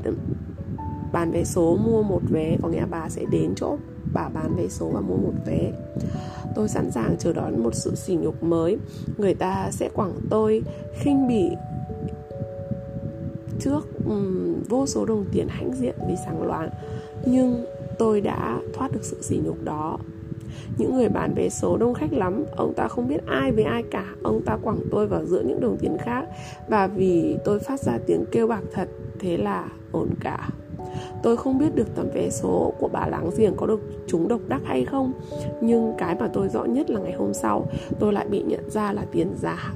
bán 1.12 1.30
vé 1.30 1.44
số 1.44 1.76
mua 1.76 2.02
một 2.02 2.22
vé, 2.30 2.56
có 2.62 2.68
nghĩa 2.68 2.86
bà 2.90 3.08
sẽ 3.08 3.24
đến 3.30 3.52
chỗ 3.56 3.76
bà 4.12 4.28
bán 4.28 4.56
vé 4.56 4.68
số 4.68 4.90
và 4.90 5.00
mua 5.00 5.16
một 5.16 5.34
vé 5.46 5.72
tôi 6.54 6.68
sẵn 6.68 6.90
sàng 6.90 7.16
chờ 7.18 7.32
đón 7.32 7.62
một 7.62 7.74
sự 7.74 7.94
sỉ 7.94 8.14
nhục 8.14 8.42
mới. 8.42 8.76
Người 9.18 9.34
ta 9.34 9.70
sẽ 9.70 9.88
quẳng 9.88 10.12
tôi 10.30 10.62
khinh 10.94 11.28
bỉ 11.28 11.50
trước 13.60 13.86
um, 14.08 14.54
vô 14.68 14.86
số 14.86 15.04
đồng 15.04 15.24
tiền 15.32 15.48
hãnh 15.48 15.72
diện 15.72 15.94
vì 16.08 16.14
sáng 16.26 16.42
loáng 16.42 16.70
nhưng 17.26 17.64
tôi 17.98 18.20
đã 18.20 18.58
thoát 18.74 18.92
được 18.92 19.04
sự 19.04 19.22
sỉ 19.22 19.40
nhục 19.44 19.64
đó. 19.64 19.98
Những 20.78 20.94
người 20.94 21.08
bán 21.08 21.34
vé 21.34 21.48
số 21.48 21.76
đông 21.76 21.94
khách 21.94 22.12
lắm. 22.12 22.44
Ông 22.56 22.74
ta 22.74 22.88
không 22.88 23.08
biết 23.08 23.26
ai 23.26 23.52
với 23.52 23.64
ai 23.64 23.82
cả. 23.90 24.14
Ông 24.22 24.42
ta 24.42 24.56
quẳng 24.62 24.80
tôi 24.90 25.06
vào 25.06 25.24
giữa 25.24 25.42
những 25.42 25.60
đồng 25.60 25.76
tiền 25.80 25.96
khác. 26.00 26.24
Và 26.68 26.86
vì 26.86 27.36
tôi 27.44 27.58
phát 27.58 27.80
ra 27.80 27.98
tiếng 28.06 28.24
kêu 28.32 28.46
bạc 28.46 28.62
thật 28.72 28.88
thế 29.18 29.36
là 29.36 29.68
ổn 29.92 30.08
cả 30.20 30.48
tôi 31.22 31.36
không 31.36 31.58
biết 31.58 31.74
được 31.74 31.94
tấm 31.94 32.08
vé 32.14 32.30
số 32.30 32.72
của 32.78 32.88
bà 32.88 33.06
láng 33.06 33.30
giềng 33.36 33.56
có 33.56 33.66
được 33.66 33.80
chúng 34.06 34.28
độc 34.28 34.40
đắc 34.48 34.60
hay 34.64 34.84
không, 34.84 35.12
nhưng 35.60 35.92
cái 35.98 36.16
mà 36.20 36.28
tôi 36.32 36.48
rõ 36.48 36.64
nhất 36.64 36.90
là 36.90 37.00
ngày 37.00 37.12
hôm 37.12 37.34
sau, 37.34 37.66
tôi 37.98 38.12
lại 38.12 38.26
bị 38.28 38.42
nhận 38.42 38.70
ra 38.70 38.92
là 38.92 39.04
tiền 39.12 39.32
giả 39.42 39.72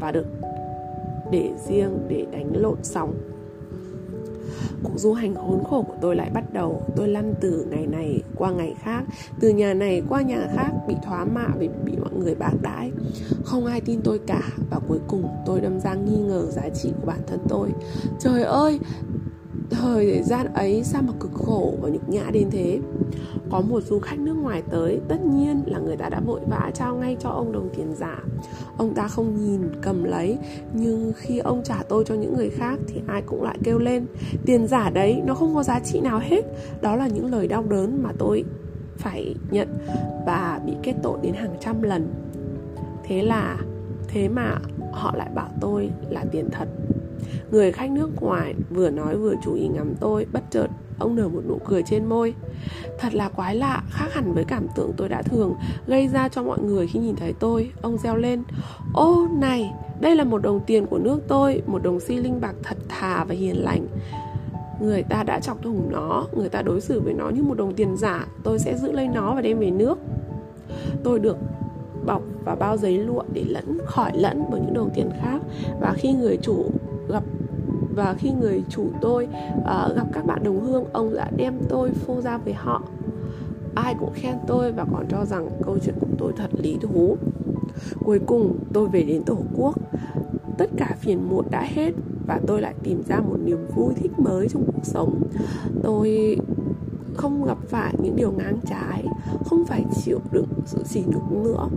và 0.00 0.12
được 0.12 0.26
để 1.30 1.50
riêng 1.68 1.98
để 2.08 2.26
đánh 2.32 2.52
lộn 2.56 2.76
sóng 2.82 3.14
cuộc 4.82 4.98
du 4.98 5.12
hành 5.12 5.34
khốn 5.34 5.64
khổ 5.70 5.82
của 5.82 5.94
tôi 6.00 6.16
lại 6.16 6.30
bắt 6.34 6.44
đầu. 6.52 6.82
Tôi 6.96 7.08
lăn 7.08 7.34
từ 7.40 7.66
ngày 7.70 7.86
này 7.86 8.22
qua 8.36 8.50
ngày 8.50 8.74
khác, 8.82 9.04
từ 9.40 9.48
nhà 9.48 9.74
này 9.74 10.02
qua 10.08 10.22
nhà 10.22 10.48
khác, 10.56 10.70
bị 10.88 10.94
thoá 11.02 11.24
mạ 11.24 11.46
bị 11.58 11.68
bị 11.84 11.92
mọi 11.96 12.12
người 12.18 12.34
bạc 12.34 12.52
đãi. 12.62 12.92
Không 13.44 13.66
ai 13.66 13.80
tin 13.80 14.00
tôi 14.04 14.18
cả 14.18 14.42
và 14.70 14.78
cuối 14.88 14.98
cùng 15.08 15.28
tôi 15.46 15.60
đâm 15.60 15.80
ra 15.80 15.94
nghi 15.94 16.16
ngờ 16.16 16.46
giá 16.50 16.68
trị 16.68 16.92
của 17.00 17.06
bản 17.06 17.20
thân 17.26 17.40
tôi. 17.48 17.68
Trời 18.18 18.42
ơi 18.42 18.80
thời 19.70 20.22
gian 20.22 20.54
ấy 20.54 20.84
sao 20.84 21.02
mà 21.02 21.12
cực 21.20 21.32
khổ 21.34 21.74
và 21.80 21.88
nhục 21.88 22.08
nhã 22.08 22.30
đến 22.32 22.48
thế? 22.50 22.78
Có 23.50 23.60
một 23.60 23.80
du 23.80 23.98
khách 23.98 24.18
nước 24.18 24.34
ngoài 24.34 24.62
tới, 24.70 25.00
tất 25.08 25.24
nhiên 25.24 25.62
là 25.66 25.78
người 25.78 25.96
ta 25.96 26.08
đã 26.08 26.20
vội 26.20 26.40
vã 26.46 26.70
trao 26.74 26.96
ngay 26.96 27.16
cho 27.20 27.28
ông 27.28 27.52
đồng 27.52 27.68
tiền 27.76 27.94
giả. 27.96 28.18
Ông 28.76 28.94
ta 28.94 29.08
không 29.08 29.44
nhìn, 29.44 29.60
cầm 29.82 30.04
lấy, 30.04 30.38
nhưng 30.72 31.12
khi 31.16 31.38
ông 31.38 31.62
trả 31.64 31.82
tôi 31.88 32.04
cho 32.04 32.14
những 32.14 32.36
người 32.36 32.50
khác 32.50 32.78
thì 32.88 33.00
ai 33.06 33.22
cũng 33.26 33.42
lại 33.42 33.58
kêu 33.64 33.78
lên, 33.78 34.06
tiền 34.46 34.66
giả 34.66 34.90
đấy, 34.90 35.22
nó 35.26 35.34
không 35.34 35.54
có 35.54 35.62
giá 35.62 35.80
trị 35.80 36.00
nào 36.00 36.18
hết. 36.22 36.44
Đó 36.80 36.96
là 36.96 37.06
những 37.08 37.32
lời 37.32 37.48
đau 37.48 37.62
đớn 37.62 38.02
mà 38.02 38.10
tôi 38.18 38.44
phải 38.96 39.34
nhận 39.50 39.68
và 40.26 40.60
bị 40.66 40.72
kết 40.82 40.94
tội 41.02 41.18
đến 41.22 41.34
hàng 41.34 41.56
trăm 41.60 41.82
lần. 41.82 42.14
Thế 43.04 43.22
là, 43.22 43.56
thế 44.08 44.28
mà 44.28 44.58
họ 44.92 45.14
lại 45.16 45.28
bảo 45.34 45.48
tôi 45.60 45.90
là 46.10 46.24
tiền 46.32 46.48
thật. 46.50 46.68
Người 47.50 47.72
khách 47.72 47.90
nước 47.90 48.22
ngoài 48.22 48.54
vừa 48.70 48.90
nói 48.90 49.16
vừa 49.16 49.34
chú 49.44 49.54
ý 49.54 49.68
ngắm 49.68 49.94
tôi 50.00 50.26
Bất 50.32 50.42
chợt 50.50 50.66
ông 50.98 51.16
nở 51.16 51.28
một 51.28 51.42
nụ 51.48 51.58
cười 51.64 51.82
trên 51.82 52.04
môi. 52.04 52.34
Thật 52.98 53.14
là 53.14 53.28
quái 53.28 53.54
lạ, 53.54 53.82
khác 53.90 54.12
hẳn 54.12 54.32
với 54.32 54.44
cảm 54.44 54.66
tưởng 54.76 54.92
tôi 54.96 55.08
đã 55.08 55.22
thường 55.22 55.54
gây 55.86 56.08
ra 56.08 56.28
cho 56.28 56.42
mọi 56.42 56.58
người 56.58 56.86
khi 56.86 56.98
nhìn 56.98 57.16
thấy 57.16 57.32
tôi 57.32 57.70
Ông 57.82 57.98
reo 57.98 58.16
lên. 58.16 58.42
Ô 58.94 59.28
này, 59.32 59.72
đây 60.00 60.16
là 60.16 60.24
một 60.24 60.42
đồng 60.42 60.60
tiền 60.60 60.86
của 60.86 60.98
nước 60.98 61.18
tôi 61.28 61.62
Một 61.66 61.82
đồng 61.82 62.00
xi 62.00 62.16
linh 62.16 62.40
bạc 62.40 62.54
thật 62.62 62.76
thà 62.88 63.24
và 63.24 63.34
hiền 63.34 63.64
lành. 63.64 63.86
Người 64.80 65.02
ta 65.02 65.22
đã 65.22 65.40
chọc 65.40 65.62
thủng 65.62 65.88
nó 65.92 66.26
Người 66.36 66.48
ta 66.48 66.62
đối 66.62 66.80
xử 66.80 67.00
với 67.00 67.12
nó 67.14 67.28
như 67.28 67.42
một 67.42 67.56
đồng 67.56 67.74
tiền 67.74 67.96
giả 67.96 68.26
Tôi 68.42 68.58
sẽ 68.58 68.76
giữ 68.76 68.92
lấy 68.92 69.08
nó 69.08 69.34
và 69.34 69.40
đem 69.40 69.58
về 69.58 69.70
nước. 69.70 69.98
Tôi 71.04 71.18
được 71.18 71.36
bọc 72.06 72.22
và 72.44 72.54
bao 72.54 72.76
giấy 72.76 72.98
lụa 72.98 73.22
để 73.32 73.44
lẫn 73.48 73.78
khỏi 73.86 74.12
lẫn 74.14 74.44
với 74.50 74.60
những 74.60 74.74
đồng 74.74 74.90
tiền 74.94 75.10
khác 75.22 75.40
và 75.80 75.94
khi 75.96 76.12
người 76.12 76.38
chủ 76.42 76.70
gặp 77.08 77.22
và 77.96 78.14
khi 78.18 78.30
người 78.30 78.62
chủ 78.68 78.90
tôi 79.00 79.28
uh, 79.58 79.96
gặp 79.96 80.06
các 80.12 80.26
bạn 80.26 80.44
đồng 80.44 80.60
hương 80.60 80.84
ông 80.92 81.14
đã 81.14 81.30
đem 81.36 81.54
tôi 81.68 81.90
phô 81.90 82.20
ra 82.20 82.38
với 82.38 82.54
họ. 82.54 82.82
Ai 83.74 83.94
cũng 84.00 84.12
khen 84.14 84.36
tôi 84.46 84.72
và 84.72 84.84
còn 84.92 85.06
cho 85.08 85.24
rằng 85.24 85.48
câu 85.64 85.78
chuyện 85.78 85.94
của 86.00 86.06
tôi 86.18 86.32
thật 86.36 86.50
lý 86.58 86.78
thú. 86.80 87.16
Cuối 88.04 88.20
cùng 88.26 88.58
tôi 88.72 88.88
về 88.88 89.02
đến 89.02 89.22
tổ 89.22 89.38
quốc. 89.56 89.74
Tất 90.58 90.70
cả 90.76 90.96
phiền 91.00 91.28
muộn 91.28 91.44
đã 91.50 91.66
hết 91.74 91.94
và 92.26 92.40
tôi 92.46 92.60
lại 92.60 92.74
tìm 92.82 93.02
ra 93.08 93.20
một 93.20 93.36
niềm 93.44 93.66
vui 93.74 93.94
thích 93.94 94.18
mới 94.18 94.48
trong 94.48 94.64
cuộc 94.66 94.84
sống. 94.84 95.22
Tôi 95.82 96.36
không 97.14 97.44
gặp 97.44 97.58
phải 97.68 97.94
những 98.02 98.16
điều 98.16 98.32
ngang 98.32 98.58
trái 98.66 99.04
không 99.44 99.64
phải 99.64 99.84
chịu 100.04 100.20
đựng 100.32 100.48
sự 100.66 100.78
sỉ 100.84 101.02
nhục 101.06 101.32
nữa. 101.32 101.68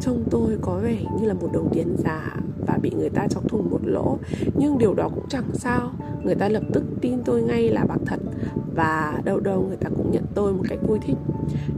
Trông 0.00 0.24
tôi 0.30 0.58
có 0.62 0.78
vẻ 0.82 0.98
như 1.20 1.26
là 1.26 1.34
một 1.34 1.48
đồng 1.52 1.68
tiền 1.72 1.96
giả 1.98 2.36
và 2.66 2.78
bị 2.82 2.90
người 2.90 3.10
ta 3.10 3.26
chọc 3.28 3.48
thủng 3.48 3.70
một 3.70 3.80
lỗ. 3.84 4.18
Nhưng 4.54 4.78
điều 4.78 4.94
đó 4.94 5.08
cũng 5.14 5.28
chẳng 5.28 5.44
sao. 5.52 5.90
Người 6.24 6.34
ta 6.34 6.48
lập 6.48 6.62
tức 6.72 6.82
tin 7.00 7.22
tôi 7.24 7.42
ngay 7.42 7.68
là 7.68 7.84
bạc 7.84 8.00
thật. 8.06 8.20
Và 8.74 9.20
đâu 9.24 9.40
đâu 9.40 9.64
người 9.68 9.76
ta 9.76 9.88
cũng 9.96 10.10
nhận 10.12 10.24
tôi 10.34 10.52
một 10.52 10.64
cách 10.68 10.78
vui 10.86 10.98
thích. 10.98 11.16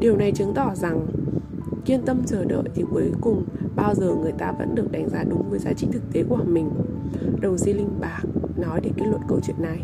Điều 0.01 0.17
này 0.17 0.33
chứng 0.33 0.55
tỏ 0.55 0.75
rằng 0.75 1.07
kiên 1.87 2.03
tâm 2.03 2.23
chờ 2.27 2.45
đợi 2.45 2.63
thì 2.75 2.85
cuối 2.91 3.11
cùng 3.21 3.45
bao 3.77 3.95
giờ 3.95 4.15
người 4.15 4.33
ta 4.33 4.53
vẫn 4.59 4.75
được 4.75 4.93
đánh 4.93 5.09
giá 5.09 5.25
đúng 5.29 5.51
với 5.51 5.59
giá 5.59 5.73
trị 5.73 5.87
thực 5.93 6.03
tế 6.13 6.23
của 6.29 6.39
mình. 6.47 6.71
Đồng 7.41 7.59
di 7.59 7.73
linh 7.73 8.01
bạc 8.01 8.23
nói 8.57 8.81
để 8.83 8.91
kết 8.97 9.05
luận 9.07 9.21
câu 9.29 9.41
chuyện 9.47 9.57
này, 9.59 9.79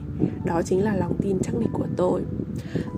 đó 0.44 0.62
chính 0.62 0.84
là 0.84 0.96
lòng 0.96 1.14
tin 1.22 1.38
chắc 1.42 1.54
nịch 1.54 1.68
của 1.72 1.86
tôi. 1.96 2.22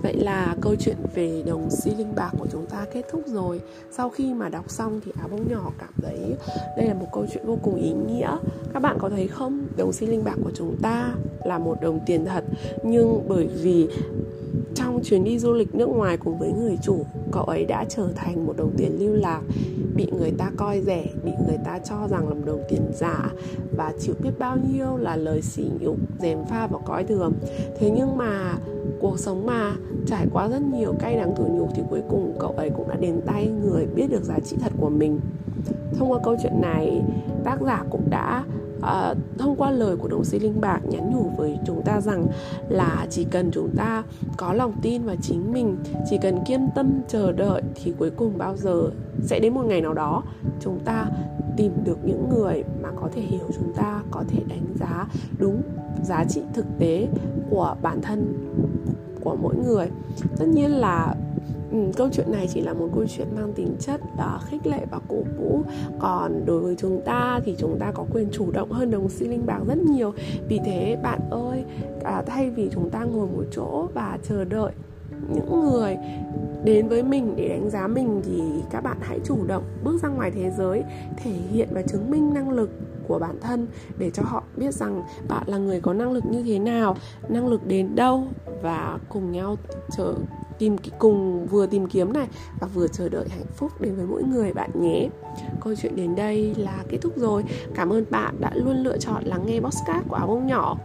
Vậy 0.03 0.13
là 0.13 0.55
câu 0.61 0.75
chuyện 0.75 0.97
về 1.15 1.43
đồng 1.47 1.69
xi 1.69 1.95
linh 1.95 2.15
bạc 2.15 2.31
của 2.39 2.47
chúng 2.51 2.65
ta 2.65 2.85
kết 2.93 3.05
thúc 3.11 3.21
rồi. 3.25 3.61
Sau 3.91 4.09
khi 4.09 4.33
mà 4.33 4.49
đọc 4.49 4.71
xong 4.71 4.99
thì 5.05 5.11
áo 5.19 5.27
bông 5.31 5.51
nhỏ 5.51 5.71
cảm 5.79 5.93
thấy 6.01 6.35
đây 6.77 6.87
là 6.87 6.93
một 6.93 7.07
câu 7.13 7.25
chuyện 7.33 7.45
vô 7.45 7.57
cùng 7.63 7.75
ý 7.75 7.93
nghĩa. 7.93 8.37
Các 8.73 8.79
bạn 8.79 8.97
có 8.99 9.09
thấy 9.09 9.27
không? 9.27 9.67
Đồng 9.77 9.93
xi 9.93 10.07
linh 10.07 10.23
bạc 10.23 10.35
của 10.43 10.51
chúng 10.55 10.75
ta 10.81 11.15
là 11.45 11.59
một 11.59 11.81
đồng 11.81 11.99
tiền 12.05 12.25
thật, 12.25 12.43
nhưng 12.83 13.25
bởi 13.27 13.47
vì 13.61 13.87
chuyến 15.05 15.23
đi 15.23 15.39
du 15.39 15.53
lịch 15.53 15.75
nước 15.75 15.89
ngoài 15.89 16.17
cùng 16.17 16.39
với 16.39 16.51
người 16.51 16.77
chủ, 16.81 17.05
cậu 17.31 17.43
ấy 17.43 17.65
đã 17.65 17.85
trở 17.89 18.07
thành 18.15 18.45
một 18.45 18.53
đồng 18.57 18.71
tiền 18.77 18.99
lưu 18.99 19.13
lạc, 19.13 19.41
bị 19.95 20.07
người 20.11 20.31
ta 20.37 20.51
coi 20.57 20.81
rẻ, 20.81 21.05
bị 21.23 21.31
người 21.47 21.57
ta 21.65 21.79
cho 21.79 22.07
rằng 22.07 22.27
là 22.27 22.33
một 22.33 22.41
đồng 22.45 22.63
tiền 22.69 22.81
giả 22.93 23.29
và 23.77 23.93
chịu 23.99 24.15
biết 24.23 24.29
bao 24.39 24.57
nhiêu 24.71 24.97
là 24.97 25.15
lời 25.15 25.41
sỉ 25.41 25.63
nhục, 25.79 25.97
dèm 26.19 26.45
pha 26.45 26.67
và 26.67 26.79
coi 26.85 27.03
thường. 27.03 27.33
Thế 27.79 27.91
nhưng 27.95 28.17
mà, 28.17 28.57
cuộc 28.99 29.19
sống 29.19 29.45
mà 29.45 29.75
trải 30.07 30.27
qua 30.33 30.47
rất 30.47 30.61
nhiều 30.61 30.93
cay 30.99 31.15
đắng 31.15 31.35
tủi 31.35 31.49
nhục 31.49 31.69
thì 31.75 31.81
cuối 31.89 32.01
cùng 32.09 32.35
cậu 32.39 32.51
ấy 32.51 32.69
cũng 32.69 32.89
đã 32.89 32.95
đến 32.95 33.21
tay 33.25 33.47
người 33.47 33.85
biết 33.85 34.07
được 34.09 34.23
giá 34.23 34.39
trị 34.39 34.57
thật 34.59 34.71
của 34.79 34.89
mình. 34.89 35.19
Thông 35.97 36.11
qua 36.11 36.19
câu 36.23 36.35
chuyện 36.43 36.61
này, 36.61 37.01
tác 37.43 37.61
giả 37.61 37.83
cũng 37.89 38.09
đã 38.09 38.43
Ờ, 38.85 39.09
à, 39.09 39.15
thông 39.37 39.55
qua 39.55 39.71
lời 39.71 39.97
của 39.97 40.07
đồng 40.07 40.23
sĩ 40.23 40.39
linh 40.39 40.61
bạc 40.61 40.79
nhắn 40.89 41.11
nhủ 41.13 41.31
với 41.37 41.57
chúng 41.65 41.81
ta 41.85 42.01
rằng 42.01 42.27
là 42.69 43.07
chỉ 43.09 43.23
cần 43.23 43.51
chúng 43.51 43.69
ta 43.77 44.03
có 44.37 44.53
lòng 44.53 44.73
tin 44.81 45.03
vào 45.03 45.15
chính 45.21 45.53
mình 45.53 45.77
chỉ 46.09 46.17
cần 46.21 46.39
kiên 46.45 46.69
tâm 46.75 47.01
chờ 47.07 47.31
đợi 47.31 47.61
thì 47.75 47.93
cuối 47.97 48.11
cùng 48.15 48.37
bao 48.37 48.57
giờ 48.57 48.89
sẽ 49.21 49.39
đến 49.39 49.53
một 49.53 49.65
ngày 49.65 49.81
nào 49.81 49.93
đó 49.93 50.23
chúng 50.59 50.79
ta 50.79 51.05
tìm 51.57 51.71
được 51.83 51.97
những 52.03 52.29
người 52.29 52.63
mà 52.81 52.89
có 53.01 53.09
thể 53.13 53.21
hiểu 53.21 53.49
chúng 53.55 53.73
ta 53.73 54.01
có 54.11 54.23
thể 54.27 54.39
đánh 54.47 54.65
giá 54.79 55.07
đúng 55.39 55.61
giá 56.03 56.25
trị 56.29 56.41
thực 56.53 56.65
tế 56.79 57.07
của 57.49 57.75
bản 57.81 58.01
thân 58.01 58.33
của 59.23 59.35
mỗi 59.41 59.55
người. 59.55 59.87
Tất 60.37 60.45
nhiên 60.47 60.71
là 60.71 61.15
ừ, 61.71 61.77
câu 61.97 62.09
chuyện 62.11 62.31
này 62.31 62.47
chỉ 62.53 62.61
là 62.61 62.73
một 62.73 62.89
câu 62.95 63.05
chuyện 63.07 63.27
mang 63.35 63.53
tính 63.53 63.75
chất 63.79 64.01
đó 64.17 64.39
khích 64.45 64.67
lệ 64.67 64.85
và 64.91 64.99
cổ 65.07 65.23
vũ. 65.37 65.61
Còn 65.99 66.45
đối 66.45 66.59
với 66.59 66.75
chúng 66.75 67.01
ta 67.05 67.39
thì 67.45 67.55
chúng 67.57 67.79
ta 67.79 67.91
có 67.91 68.05
quyền 68.13 68.27
chủ 68.31 68.51
động 68.51 68.71
hơn 68.71 68.91
đồng 68.91 69.09
xi 69.09 69.27
linh 69.27 69.45
bạc 69.45 69.59
rất 69.67 69.77
nhiều. 69.77 70.13
Vì 70.47 70.59
thế 70.65 70.97
bạn 71.03 71.19
ơi 71.29 71.63
à, 72.03 72.23
thay 72.27 72.49
vì 72.49 72.69
chúng 72.73 72.89
ta 72.89 73.03
ngồi 73.03 73.27
một 73.27 73.43
chỗ 73.51 73.87
và 73.93 74.17
chờ 74.23 74.43
đợi 74.43 74.71
những 75.33 75.63
người 75.63 75.97
đến 76.63 76.87
với 76.87 77.03
mình 77.03 77.33
để 77.37 77.49
đánh 77.49 77.69
giá 77.69 77.87
mình 77.87 78.21
thì 78.25 78.41
các 78.71 78.81
bạn 78.81 78.97
hãy 79.01 79.19
chủ 79.23 79.37
động 79.47 79.63
bước 79.83 80.01
ra 80.03 80.09
ngoài 80.09 80.31
thế 80.31 80.51
giới 80.57 80.83
thể 81.17 81.31
hiện 81.31 81.67
và 81.71 81.81
chứng 81.81 82.11
minh 82.11 82.33
năng 82.33 82.49
lực 82.49 82.69
của 83.07 83.19
bản 83.19 83.35
thân 83.41 83.67
để 83.97 84.09
cho 84.09 84.23
họ 84.25 84.43
biết 84.57 84.73
rằng 84.73 85.03
bạn 85.27 85.43
là 85.47 85.57
người 85.57 85.81
có 85.81 85.93
năng 85.93 86.11
lực 86.11 86.25
như 86.25 86.43
thế 86.43 86.59
nào 86.59 86.95
năng 87.29 87.47
lực 87.47 87.67
đến 87.67 87.95
đâu 87.95 88.23
và 88.61 88.99
cùng 89.09 89.31
nhau 89.31 89.55
trở 89.97 90.13
tìm 90.59 90.75
cùng 90.99 91.45
vừa 91.45 91.65
tìm 91.65 91.87
kiếm 91.87 92.13
này 92.13 92.27
và 92.59 92.67
vừa 92.67 92.87
chờ 92.87 93.09
đợi 93.09 93.25
hạnh 93.29 93.45
phúc 93.55 93.71
đến 93.79 93.95
với 93.95 94.05
mỗi 94.05 94.23
người 94.23 94.53
bạn 94.53 94.69
nhé. 94.73 95.09
Câu 95.61 95.75
chuyện 95.75 95.95
đến 95.95 96.15
đây 96.15 96.55
là 96.57 96.83
kết 96.89 96.97
thúc 97.01 97.17
rồi. 97.17 97.43
Cảm 97.75 97.89
ơn 97.89 98.05
bạn 98.09 98.35
đã 98.39 98.51
luôn 98.55 98.83
lựa 98.83 98.97
chọn 98.97 99.23
lắng 99.23 99.43
nghe 99.45 99.59
podcast 99.59 100.07
của 100.07 100.15
áo 100.15 100.27
bông 100.27 100.47
nhỏ. 100.47 100.77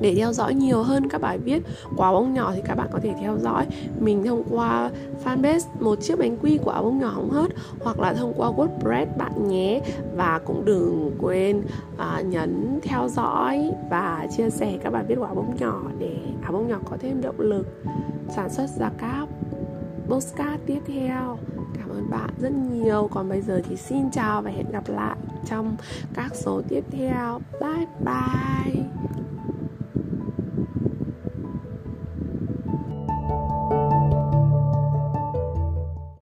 Để 0.00 0.14
theo 0.14 0.32
dõi 0.32 0.54
nhiều 0.54 0.82
hơn 0.82 1.08
các 1.08 1.20
bài 1.20 1.38
viết 1.38 1.62
của 1.96 2.02
áo 2.02 2.12
bông 2.12 2.34
nhỏ 2.34 2.52
thì 2.54 2.62
các 2.64 2.74
bạn 2.74 2.88
có 2.92 2.98
thể 3.02 3.14
theo 3.20 3.38
dõi 3.38 3.66
mình 4.00 4.24
thông 4.24 4.42
qua 4.50 4.90
fanpage 5.24 5.60
một 5.80 6.00
chiếc 6.00 6.18
bánh 6.18 6.36
quy 6.36 6.58
của 6.58 6.70
áo 6.70 6.82
bông 6.82 6.98
nhỏ 6.98 7.12
không 7.14 7.30
hết 7.30 7.50
hoặc 7.80 8.00
là 8.00 8.12
thông 8.14 8.34
qua 8.36 8.50
wordpress 8.50 9.06
bạn 9.18 9.48
nhé. 9.48 9.80
Và 10.16 10.40
cũng 10.44 10.64
đừng 10.64 11.10
quên 11.20 11.62
à, 11.96 12.20
nhấn 12.20 12.78
theo 12.82 13.08
dõi 13.08 13.70
và 13.90 14.26
chia 14.36 14.50
sẻ 14.50 14.78
các 14.82 14.90
bài 14.90 15.04
viết 15.08 15.14
của 15.14 15.24
áo 15.24 15.34
bông 15.34 15.56
nhỏ 15.58 15.82
để 15.98 16.16
áo 16.42 16.52
bông 16.52 16.68
nhỏ 16.68 16.78
có 16.90 16.96
thêm 17.00 17.20
động 17.22 17.40
lực 17.40 17.66
sản 18.28 18.50
xuất 18.50 18.66
ra 18.78 18.90
các 18.98 19.26
postcard 20.08 20.62
tiếp 20.66 20.80
theo. 20.86 21.38
Cảm 21.78 21.88
ơn 21.88 22.10
bạn 22.10 22.30
rất 22.40 22.52
nhiều. 22.52 23.08
Còn 23.12 23.28
bây 23.28 23.40
giờ 23.40 23.62
thì 23.68 23.76
xin 23.76 24.10
chào 24.10 24.42
và 24.42 24.50
hẹn 24.50 24.70
gặp 24.72 24.84
lại 24.88 25.16
trong 25.46 25.76
các 26.14 26.34
số 26.34 26.62
tiếp 26.68 26.84
theo. 26.90 27.40
Bye 27.60 27.86
bye. 28.04 28.84